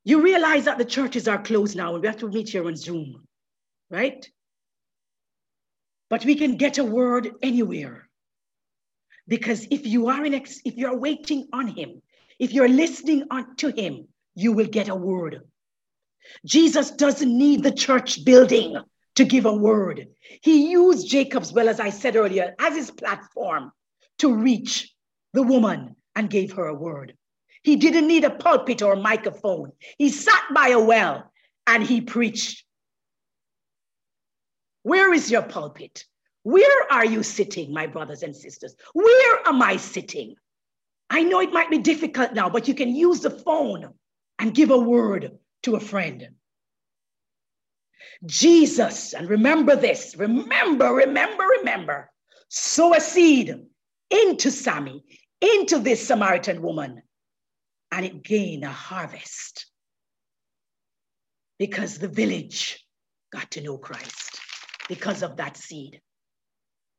[0.03, 2.75] You realize that the churches are closed now and we have to meet here on
[2.75, 3.27] Zoom,
[3.89, 4.27] right?
[6.09, 8.09] But we can get a word anywhere.
[9.27, 12.01] Because if you are in ex- if you're waiting on him,
[12.39, 15.41] if you're listening on to him, you will get a word.
[16.45, 18.77] Jesus doesn't need the church building
[19.15, 20.07] to give a word.
[20.41, 23.71] He used Jacob's well, as I said earlier, as his platform
[24.19, 24.93] to reach
[25.33, 27.15] the woman and gave her a word.
[27.63, 29.71] He didn't need a pulpit or a microphone.
[29.97, 31.31] He sat by a well
[31.67, 32.65] and he preached.
[34.83, 36.05] Where is your pulpit?
[36.43, 38.75] Where are you sitting, my brothers and sisters?
[38.93, 40.35] Where am I sitting?
[41.09, 43.93] I know it might be difficult now, but you can use the phone
[44.39, 46.29] and give a word to a friend.
[48.25, 52.11] Jesus, and remember this, remember, remember, remember,
[52.49, 53.55] sow a seed
[54.09, 55.03] into Sammy,
[55.41, 57.03] into this Samaritan woman,
[57.91, 59.67] and it gained a harvest
[61.59, 62.83] because the village
[63.31, 64.39] got to know Christ
[64.87, 66.01] because of that seed.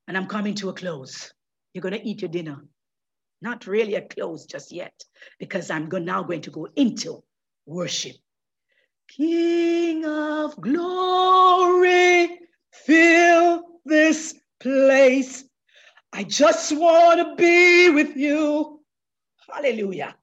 [0.07, 1.32] And I'm coming to a close.
[1.72, 2.64] You're going to eat your dinner.
[3.40, 4.95] Not really a close just yet,
[5.40, 7.24] because I'm now going to go into
[7.66, 8.16] worship.
[9.09, 12.38] King of glory,
[12.72, 15.45] fill this place.
[16.12, 18.80] I just want to be with you.
[19.51, 20.14] Hallelujah.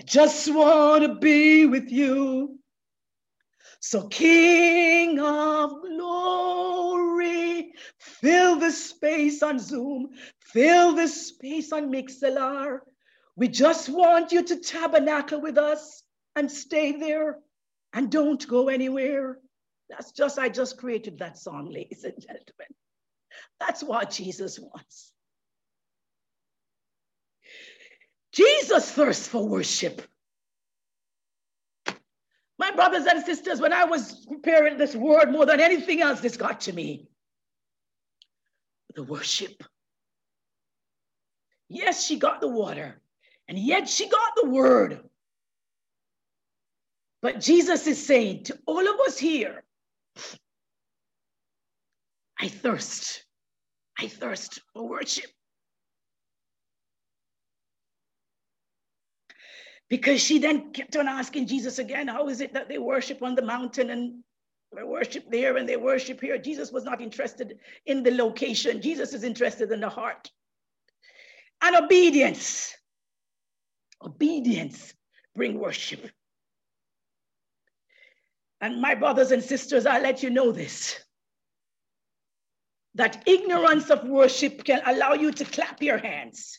[0.00, 2.58] I just want to be with you.
[3.80, 10.08] So, King of glory, fill the space on Zoom,
[10.40, 12.78] fill the space on Mixlr.
[13.36, 16.02] We just want you to tabernacle with us
[16.34, 17.38] and stay there
[17.92, 19.38] and don't go anywhere.
[19.90, 22.68] That's just, I just created that song, ladies and gentlemen.
[23.60, 25.12] That's what Jesus wants.
[28.34, 30.02] Jesus thirsts for worship.
[32.58, 36.36] My brothers and sisters, when I was preparing this word more than anything else, this
[36.36, 37.08] got to me.
[38.94, 39.62] The worship.
[41.68, 43.00] Yes, she got the water,
[43.48, 45.00] and yet she got the word.
[47.22, 49.64] But Jesus is saying to all of us here,
[52.38, 53.24] I thirst.
[53.98, 55.30] I thirst for worship.
[59.88, 63.34] Because she then kept on asking Jesus again, how is it that they worship on
[63.34, 64.24] the mountain and
[64.74, 66.38] they worship there and they worship here?
[66.38, 68.80] Jesus was not interested in the location.
[68.80, 70.30] Jesus is interested in the heart.
[71.62, 72.74] And obedience.
[74.02, 74.94] Obedience
[75.34, 76.10] bring worship.
[78.60, 80.98] And my brothers and sisters, I let you know this
[82.94, 86.58] that ignorance of worship can allow you to clap your hands.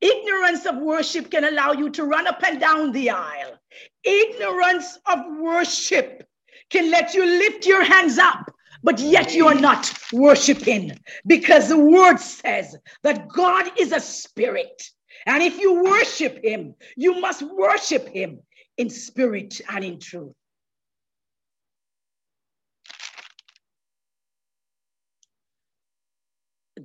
[0.00, 3.58] Ignorance of worship can allow you to run up and down the aisle.
[4.04, 6.26] Ignorance of worship
[6.70, 8.50] can let you lift your hands up,
[8.82, 14.82] but yet you're not worshiping because the word says that God is a spirit.
[15.26, 18.40] And if you worship him, you must worship him
[18.76, 20.34] in spirit and in truth.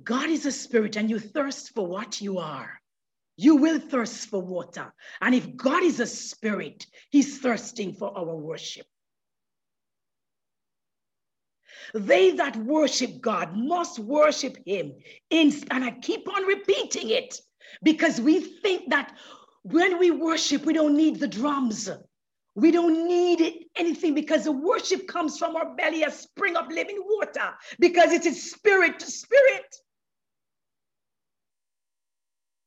[0.04, 2.80] God is a spirit and you thirst for what you are.
[3.36, 4.92] You will thirst for water.
[5.20, 8.86] And if God is a spirit, he's thirsting for our worship.
[11.94, 14.94] They that worship God must worship him.
[15.30, 17.40] In, and I keep on repeating it
[17.82, 19.16] because we think that
[19.62, 21.90] when we worship, we don't need the drums.
[22.54, 27.00] We don't need anything because the worship comes from our belly, a spring of living
[27.02, 29.76] water, because it is spirit to spirit.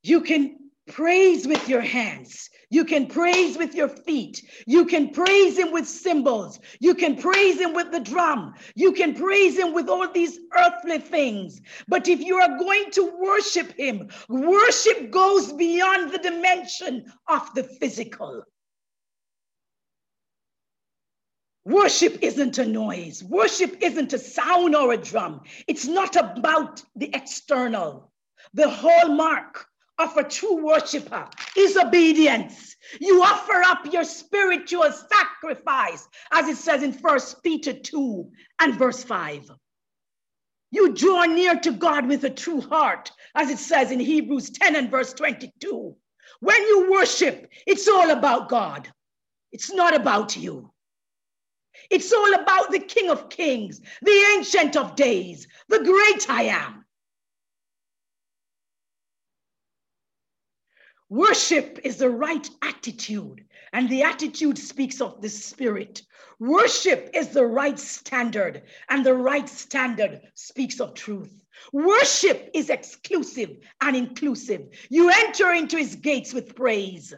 [0.04, 2.50] You can praise with your hands.
[2.70, 4.44] You can praise with your feet.
[4.68, 6.60] You can praise him with cymbals.
[6.80, 8.56] You can praise him with the drum.
[8.76, 11.62] You can praise him with all these earthly things.
[11.88, 17.64] But if you are going to worship him, worship goes beyond the dimension of the
[17.64, 18.44] physical.
[21.66, 23.24] Worship isn't a noise.
[23.24, 25.42] Worship isn't a sound or a drum.
[25.68, 28.12] It's not about the external.
[28.54, 29.66] The hallmark
[30.00, 32.76] of a true worshiper is obedience.
[33.00, 38.30] You offer up your spiritual sacrifice, as it says in First Peter 2
[38.60, 39.52] and verse 5.
[40.72, 44.76] You draw near to God with a true heart, as it says in Hebrews 10
[44.76, 45.96] and verse 22.
[46.40, 48.92] When you worship, it's all about God,
[49.52, 50.72] it's not about you.
[51.90, 56.83] It's all about the King of Kings, the Ancient of Days, the great I am.
[61.14, 66.02] Worship is the right attitude, and the attitude speaks of the spirit.
[66.40, 71.40] Worship is the right standard, and the right standard speaks of truth.
[71.72, 73.52] Worship is exclusive
[73.82, 74.70] and inclusive.
[74.90, 77.14] You enter into his gates with praise.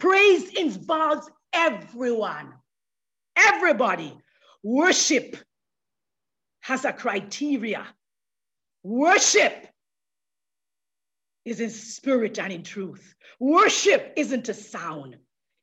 [0.00, 2.54] Praise involves everyone,
[3.36, 4.18] everybody.
[4.64, 5.36] Worship
[6.62, 7.86] has a criteria.
[8.82, 9.68] Worship
[11.48, 13.14] is in spirit and in truth.
[13.40, 15.16] Worship isn't a sound,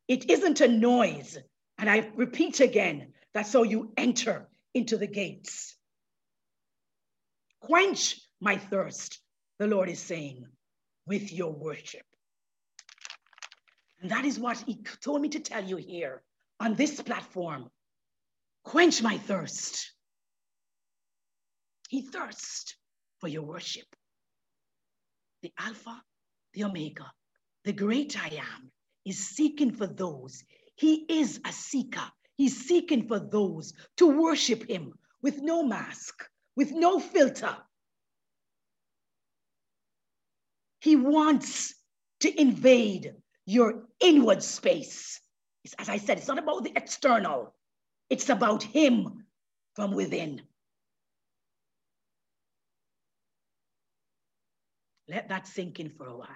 [0.08, 1.38] it isn't a noise.
[1.78, 5.76] And I repeat again that's how you enter into the gates.
[7.60, 9.20] Quench my thirst,
[9.60, 10.46] the Lord is saying,
[11.06, 12.06] with your worship.
[14.02, 16.24] And that is what He told me to tell you here
[16.60, 17.70] on this platform.
[18.64, 19.92] Quench my thirst.
[21.90, 22.76] He thirsts
[23.20, 23.86] for your worship
[25.46, 26.02] the Alpha,
[26.56, 27.06] the Omega,
[27.66, 28.72] the great I am,
[29.06, 30.44] is seeking for those.
[30.76, 32.10] He is a seeker.
[32.36, 37.56] He's seeking for those to worship him with no mask, with no filter.
[40.82, 41.76] He wants
[42.22, 43.14] to invade
[43.46, 45.22] your inward space.
[45.78, 47.54] As I said, it's not about the external,
[48.10, 49.28] it's about him
[49.76, 50.42] from within.
[55.08, 56.28] Let that sink in for a while.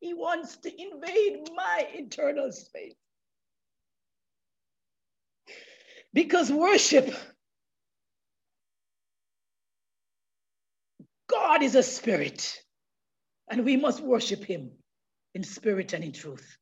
[0.00, 2.94] He wants to invade my internal space.
[6.12, 7.14] Because worship,
[11.28, 12.60] God is a spirit,
[13.50, 14.70] and we must worship him
[15.34, 16.56] in spirit and in truth.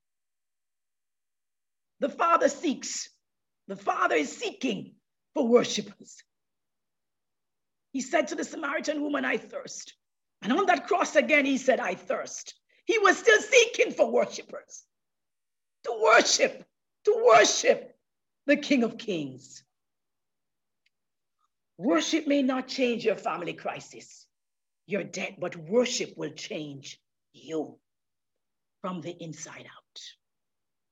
[2.00, 3.08] The Father seeks,
[3.68, 4.94] the Father is seeking
[5.34, 6.22] for worshipers.
[7.92, 9.94] He said to the Samaritan woman, I thirst.
[10.42, 12.54] And on that cross again, he said, I thirst.
[12.84, 14.84] He was still seeking for worshipers
[15.84, 16.64] to worship,
[17.04, 17.96] to worship
[18.46, 19.64] the King of Kings.
[21.78, 24.26] Worship may not change your family crisis,
[24.86, 26.98] your debt, but worship will change
[27.32, 27.78] you
[28.80, 30.00] from the inside out.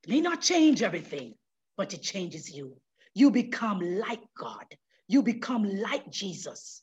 [0.02, 1.34] It may not change everything,
[1.76, 2.76] but it changes you.
[3.14, 4.66] You become like God.
[5.06, 6.82] You become like Jesus.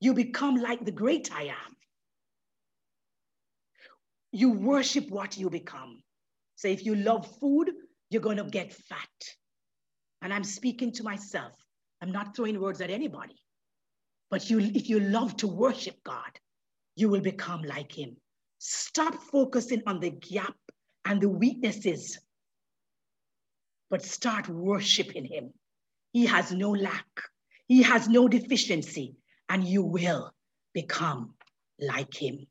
[0.00, 1.76] You become like the great I am.
[4.32, 6.02] You worship what you become.
[6.56, 7.70] Say, if you love food,
[8.10, 9.08] you're going to get fat.
[10.22, 11.52] And I'm speaking to myself.
[12.02, 13.36] I'm not throwing words at anybody.
[14.30, 16.38] But you, if you love to worship God,
[16.96, 18.16] you will become like him.
[18.58, 20.54] Stop focusing on the gap
[21.04, 22.18] and the weaknesses,
[23.88, 25.52] but start worshiping him.
[26.12, 27.06] He has no lack,
[27.66, 29.16] he has no deficiency,
[29.48, 30.30] and you will
[30.74, 31.34] become
[31.80, 32.46] like him.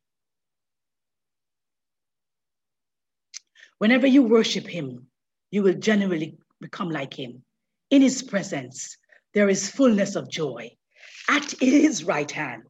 [3.79, 5.07] Whenever you worship him,
[5.51, 7.43] you will generally become like him.
[7.89, 8.97] In his presence,
[9.33, 10.71] there is fullness of joy.
[11.29, 12.63] At his right hand,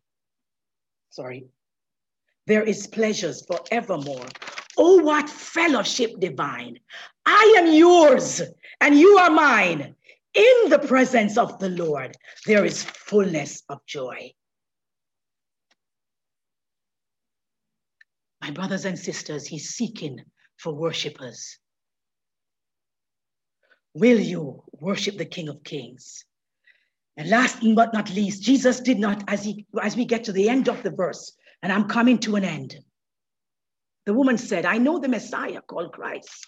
[1.09, 1.47] sorry,
[2.45, 4.27] there is pleasures forevermore.
[4.77, 6.79] Oh, what fellowship divine!
[7.25, 8.41] I am yours
[8.79, 9.95] and you are mine.
[10.35, 14.31] In the presence of the Lord, there is fullness of joy.
[18.41, 20.23] My brothers and sisters, he's seeking
[20.59, 21.57] for worshipers.
[23.93, 26.25] Will you worship the King of Kings?
[27.17, 30.47] And last but not least, Jesus did not, as he as we get to the
[30.47, 32.77] end of the verse, and I'm coming to an end.
[34.05, 36.45] The woman said, I know the Messiah called Christ.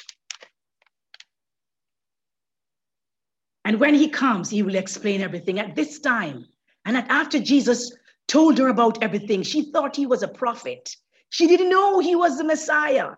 [3.65, 5.59] And when he comes, he will explain everything.
[5.59, 6.45] At this time,
[6.85, 7.95] and after Jesus
[8.27, 10.95] told her about everything, she thought he was a prophet.
[11.29, 13.11] She didn't know he was the Messiah.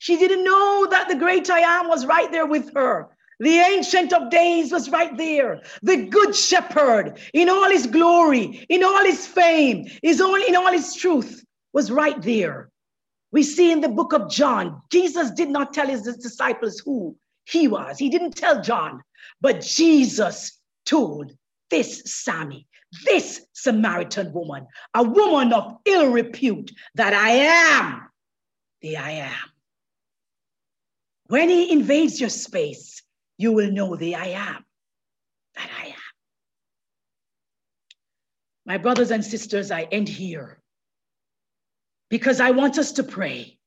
[0.00, 3.08] She didn't know that the great I am was right there with her.
[3.38, 5.60] The Ancient of Days was right there.
[5.82, 10.72] The Good Shepherd, in all his glory, in all his fame, his only in all
[10.72, 11.44] his truth,
[11.74, 12.70] was right there.
[13.30, 17.68] We see in the book of John, Jesus did not tell his disciples who he
[17.68, 17.98] was.
[17.98, 19.02] He didn't tell John,
[19.42, 21.30] but Jesus told
[21.68, 22.66] this Sammy,
[23.04, 28.08] this Samaritan woman, a woman of ill repute, that I am
[28.80, 29.49] the I am.
[31.30, 33.02] When he invades your space,
[33.38, 34.64] you will know the I am
[35.54, 35.94] that I am.
[38.66, 40.60] My brothers and sisters, I end here
[42.08, 43.60] because I want us to pray.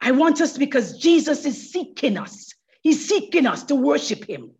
[0.00, 2.52] I want us because Jesus is seeking us.
[2.80, 4.50] He's seeking us to worship him,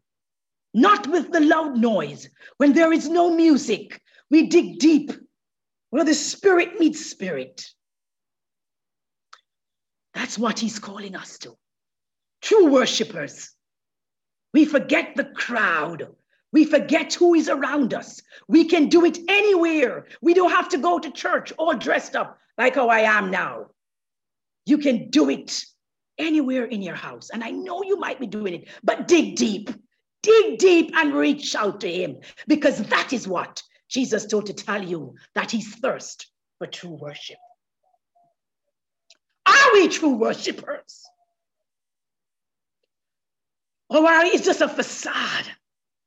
[0.73, 2.31] not with the loud noise.
[2.59, 5.11] When there is no music, we dig deep
[5.91, 7.67] where the spirit meets spirit.
[10.15, 11.57] That's what he's calling us to.
[12.43, 13.55] True worshipers
[14.53, 16.09] we forget the crowd.
[16.53, 18.21] We forget who is around us.
[18.49, 20.07] We can do it anywhere.
[20.21, 23.69] We don't have to go to church all dressed up like how I am now.
[24.67, 25.65] You can do it
[26.19, 27.31] anywhere in your house.
[27.31, 29.71] And I know you might be doing it, but dig deep.
[30.23, 34.85] Dig deep and reach out to him because that is what Jesus told to tell
[34.85, 37.39] you that he's thirst for true worship.
[39.47, 41.03] Are we true worshipers?
[43.93, 45.45] Or oh, it's just a facade.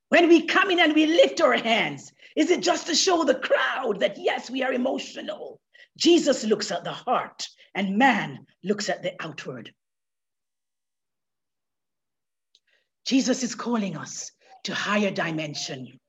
[0.09, 3.35] When we come in and we lift our hands, is it just to show the
[3.35, 5.61] crowd that yes, we are emotional?
[5.95, 9.71] Jesus looks at the heart and man looks at the outward.
[13.05, 14.31] Jesus is calling us
[14.63, 15.99] to higher dimension.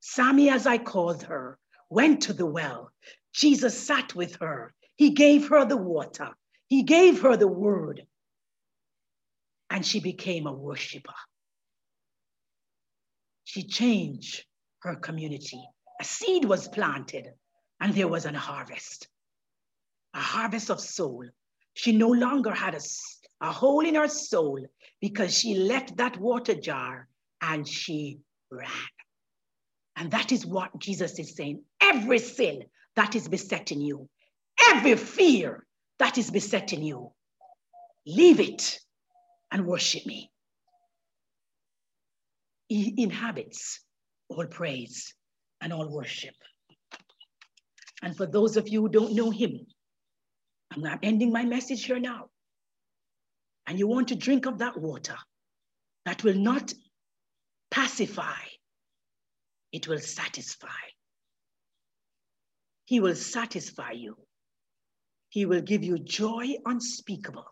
[0.00, 2.90] Sammy, as I called her, went to the well.
[3.32, 4.74] Jesus sat with her.
[4.96, 6.36] He gave her the water.
[6.66, 8.06] He gave her the word
[9.78, 11.14] and she became a worshiper.
[13.44, 14.44] She changed
[14.82, 15.62] her community.
[16.00, 17.28] A seed was planted,
[17.78, 19.06] and there was a harvest
[20.14, 21.24] a harvest of soul.
[21.74, 22.80] She no longer had a,
[23.40, 24.66] a hole in her soul
[25.00, 27.06] because she left that water jar
[27.40, 28.18] and she
[28.50, 28.90] ran.
[29.94, 31.62] And that is what Jesus is saying.
[31.80, 32.64] Every sin
[32.96, 34.08] that is besetting you,
[34.72, 35.64] every fear
[36.00, 37.12] that is besetting you,
[38.04, 38.80] leave it
[39.50, 40.30] and worship me.
[42.68, 43.80] He inhabits
[44.28, 45.14] all praise
[45.60, 46.34] and all worship.
[48.02, 49.66] And for those of you who don't know him,
[50.72, 52.26] I'm not ending my message here now.
[53.66, 55.16] And you want to drink of that water
[56.04, 56.72] that will not
[57.70, 58.44] pacify,
[59.72, 60.68] it will satisfy.
[62.86, 64.16] He will satisfy you.
[65.28, 67.44] He will give you joy unspeakable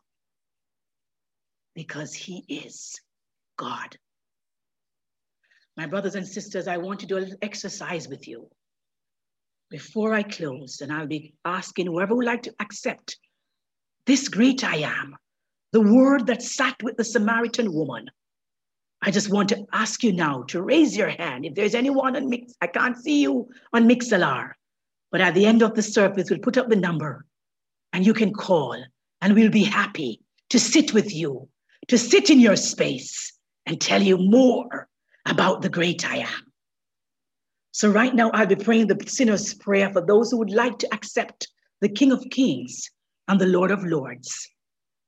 [1.77, 2.99] because he is
[3.57, 3.97] God.
[5.77, 8.49] My brothers and sisters, I want to do a little exercise with you
[9.71, 13.19] before I close, and I'll be asking whoever would like to accept
[14.07, 15.17] this great I am,
[15.73, 18.07] the word that sat with the Samaritan woman.
[19.03, 21.45] I just want to ask you now to raise your hand.
[21.45, 24.53] If there's anyone on Mix, I can't see you on Mixlr,
[25.13, 27.27] but at the end of the service, we'll put up the number
[27.93, 28.83] and you can call
[29.21, 31.49] and we'll be happy to sit with you,
[31.89, 33.33] to sit in your space
[33.67, 34.89] and tell you more
[35.27, 36.53] about the great I am.
[37.73, 40.95] So, right now, I'll be praying the sinner's prayer for those who would like to
[40.95, 41.49] accept
[41.81, 42.91] the King of Kings
[43.29, 44.49] and the Lord of Lords.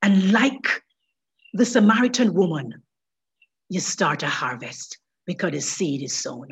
[0.03, 0.83] And like
[1.55, 2.83] the Samaritan woman,
[3.69, 6.49] you start a harvest because the seed is sown.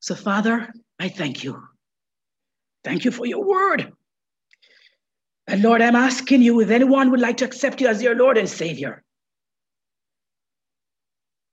[0.00, 1.60] So, Father, I thank you.
[2.84, 3.92] Thank you for your word.
[5.48, 8.36] And Lord, I'm asking you if anyone would like to accept you as your Lord
[8.36, 9.02] and Savior,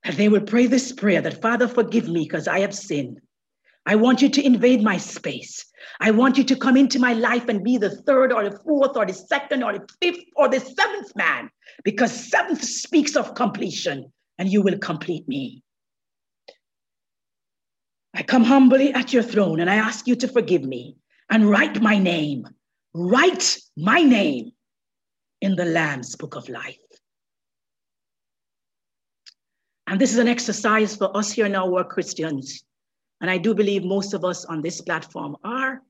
[0.04, 3.20] that they will pray this prayer that, Father, forgive me because I have sinned.
[3.86, 5.64] I want you to invade my space.
[5.98, 8.96] I want you to come into my life and be the third or the fourth
[8.96, 11.48] or the second or the fifth or the seventh man,
[11.82, 15.62] because seventh speaks of completion and you will complete me.
[18.12, 20.96] I come humbly at your throne and I ask you to forgive me
[21.30, 22.46] and write my name,
[22.96, 24.52] write my name
[25.40, 26.78] in the Lamb's book of life.
[29.86, 32.64] And this is an exercise for us here now who are Christians
[33.20, 35.82] and I do believe most of us on this platform are.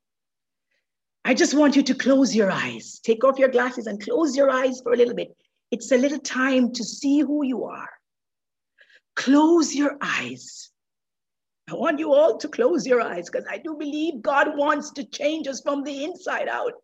[1.25, 4.51] I just want you to close your eyes, take off your glasses and close your
[4.51, 5.37] eyes for a little bit.
[5.73, 7.91] It's a little time to see who you are.
[9.17, 10.71] Close your eyes.
[11.69, 15.05] I want you all to close your eyes because I do believe God wants to
[15.05, 16.75] change us from the inside out.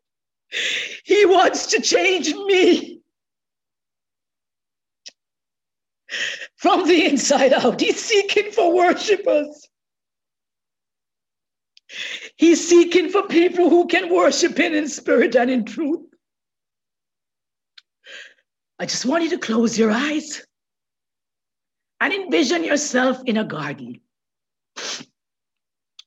[1.05, 3.01] He wants to change me
[6.57, 7.81] from the inside out.
[7.81, 9.69] He's seeking for worshipers.
[12.37, 16.07] He's seeking for people who can worship him in spirit and in truth.
[18.79, 20.45] I just want you to close your eyes
[22.01, 24.01] and envision yourself in a garden.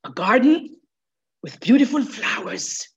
[0.04, 0.76] A garden
[1.42, 2.88] with beautiful flowers.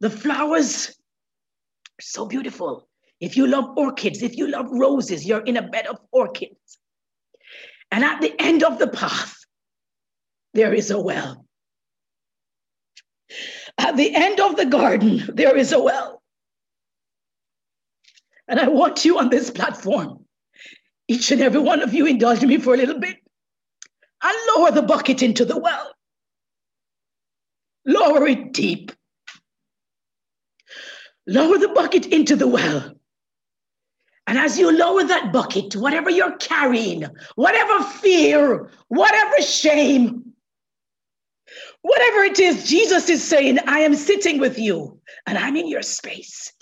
[0.00, 2.88] The flowers are so beautiful.
[3.20, 6.78] If you love orchids, if you love roses, you're in a bed of orchids.
[7.90, 9.36] And at the end of the path,
[10.54, 11.44] there is a well.
[13.76, 16.22] At the end of the garden, there is a well.
[18.46, 20.24] And I want you on this platform,
[21.06, 23.16] each and every one of you, indulge me for a little bit
[24.22, 25.92] and lower the bucket into the well.
[27.84, 28.92] Lower it deep.
[31.28, 32.92] Lower the bucket into the well.
[34.26, 37.06] And as you lower that bucket, whatever you're carrying,
[37.36, 40.28] whatever fear, whatever shame,
[41.82, 45.82] Whatever it is, Jesus is saying, I am sitting with you and I'm in your
[45.82, 46.52] space.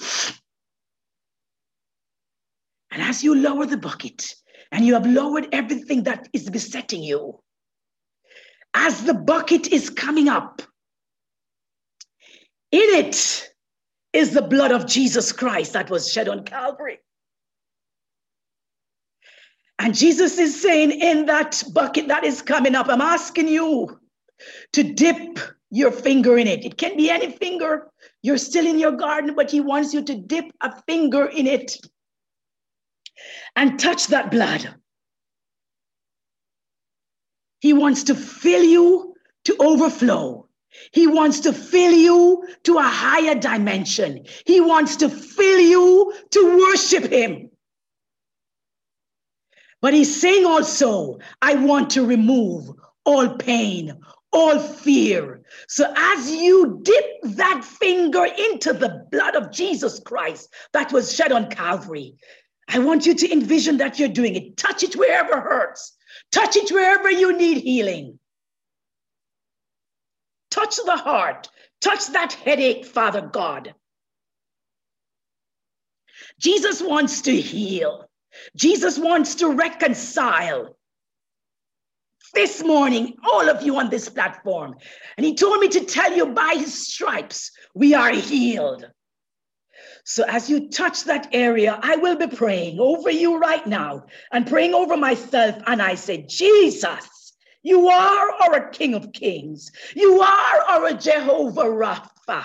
[2.91, 4.35] And as you lower the bucket
[4.73, 7.41] and you have lowered everything that is besetting you,
[8.75, 10.63] as the bucket is coming up,
[12.73, 13.49] in it
[14.17, 16.99] is the blood of Jesus Christ that was shed on Calvary.
[19.79, 24.01] And Jesus is saying, in that bucket that is coming up, I'm asking you
[24.73, 25.39] to dip
[25.71, 26.65] your finger in it.
[26.65, 27.91] It can be any finger.
[28.23, 31.77] You're still in your garden, but he wants you to dip a finger in it
[33.55, 34.75] and touch that blood.
[37.61, 39.15] He wants to fill you
[39.45, 40.46] to overflow.
[40.93, 44.25] He wants to fill you to a higher dimension.
[44.47, 47.51] He wants to fill you to worship him.
[49.83, 52.71] But he's saying also, I want to remove
[53.05, 54.01] all pain,
[54.33, 55.43] all fear.
[55.69, 57.05] So as you dip
[57.37, 62.15] that finger into the blood of Jesus Christ that was shed on Calvary,
[62.69, 64.57] I want you to envision that you're doing it.
[64.57, 65.97] Touch it wherever hurts,
[66.33, 68.19] touch it wherever you need healing.
[70.57, 71.51] Touch the heart,
[71.83, 73.75] touch that headache, Father God.
[76.41, 78.09] Jesus wants to heal.
[78.57, 80.75] Jesus wants to reconcile
[82.33, 84.77] this morning, all of you on this platform.
[85.19, 88.91] And he told me to tell you by his stripes, we are healed.
[90.07, 94.47] So as you touch that area, I will be praying over you right now and
[94.47, 95.57] praying over myself.
[95.67, 97.16] And I said, Jesus,
[97.67, 99.73] you are our King of Kings.
[99.97, 102.45] You are our Jehovah Rapha.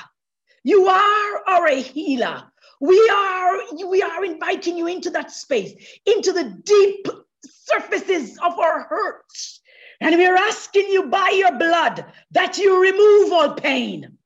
[0.64, 2.52] You are our healer.
[2.80, 5.74] We are, we are inviting you into that space,
[6.08, 7.08] into the deep
[7.46, 9.62] surfaces of our hurts,
[10.00, 14.18] and we're asking you by your blood that you remove all pain.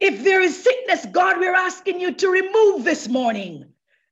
[0.00, 3.69] If there is sickness, God, we're asking you to remove this morning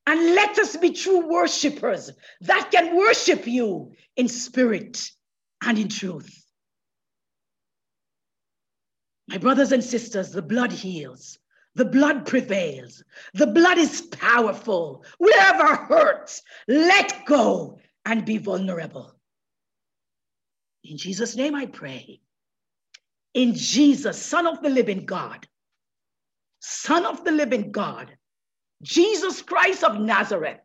[0.09, 5.11] and let us be true worshipers that can worship you in spirit
[5.62, 6.46] and in truth.
[9.28, 11.38] My brothers and sisters, the blood heals.
[11.74, 13.04] The blood prevails.
[13.34, 15.04] The blood is powerful.
[15.18, 19.14] Wherever hurts, let go and be vulnerable.
[20.84, 22.22] In Jesus' name I pray.
[23.34, 25.46] In Jesus, Son of the living God,
[26.61, 28.17] Son of the living God,
[28.82, 30.58] Jesus Christ of Nazareth,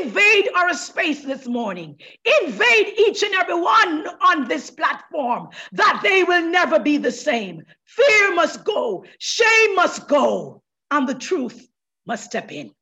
[0.00, 1.98] invade our space this morning.
[2.42, 7.62] Invade each and every one on this platform that they will never be the same.
[7.86, 11.66] Fear must go, shame must go, and the truth
[12.06, 12.72] must step in.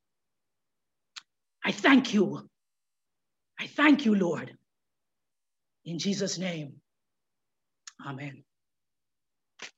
[1.65, 2.49] I thank you.
[3.59, 4.57] I thank you, Lord.
[5.85, 6.75] In Jesus' name,
[8.07, 8.45] amen.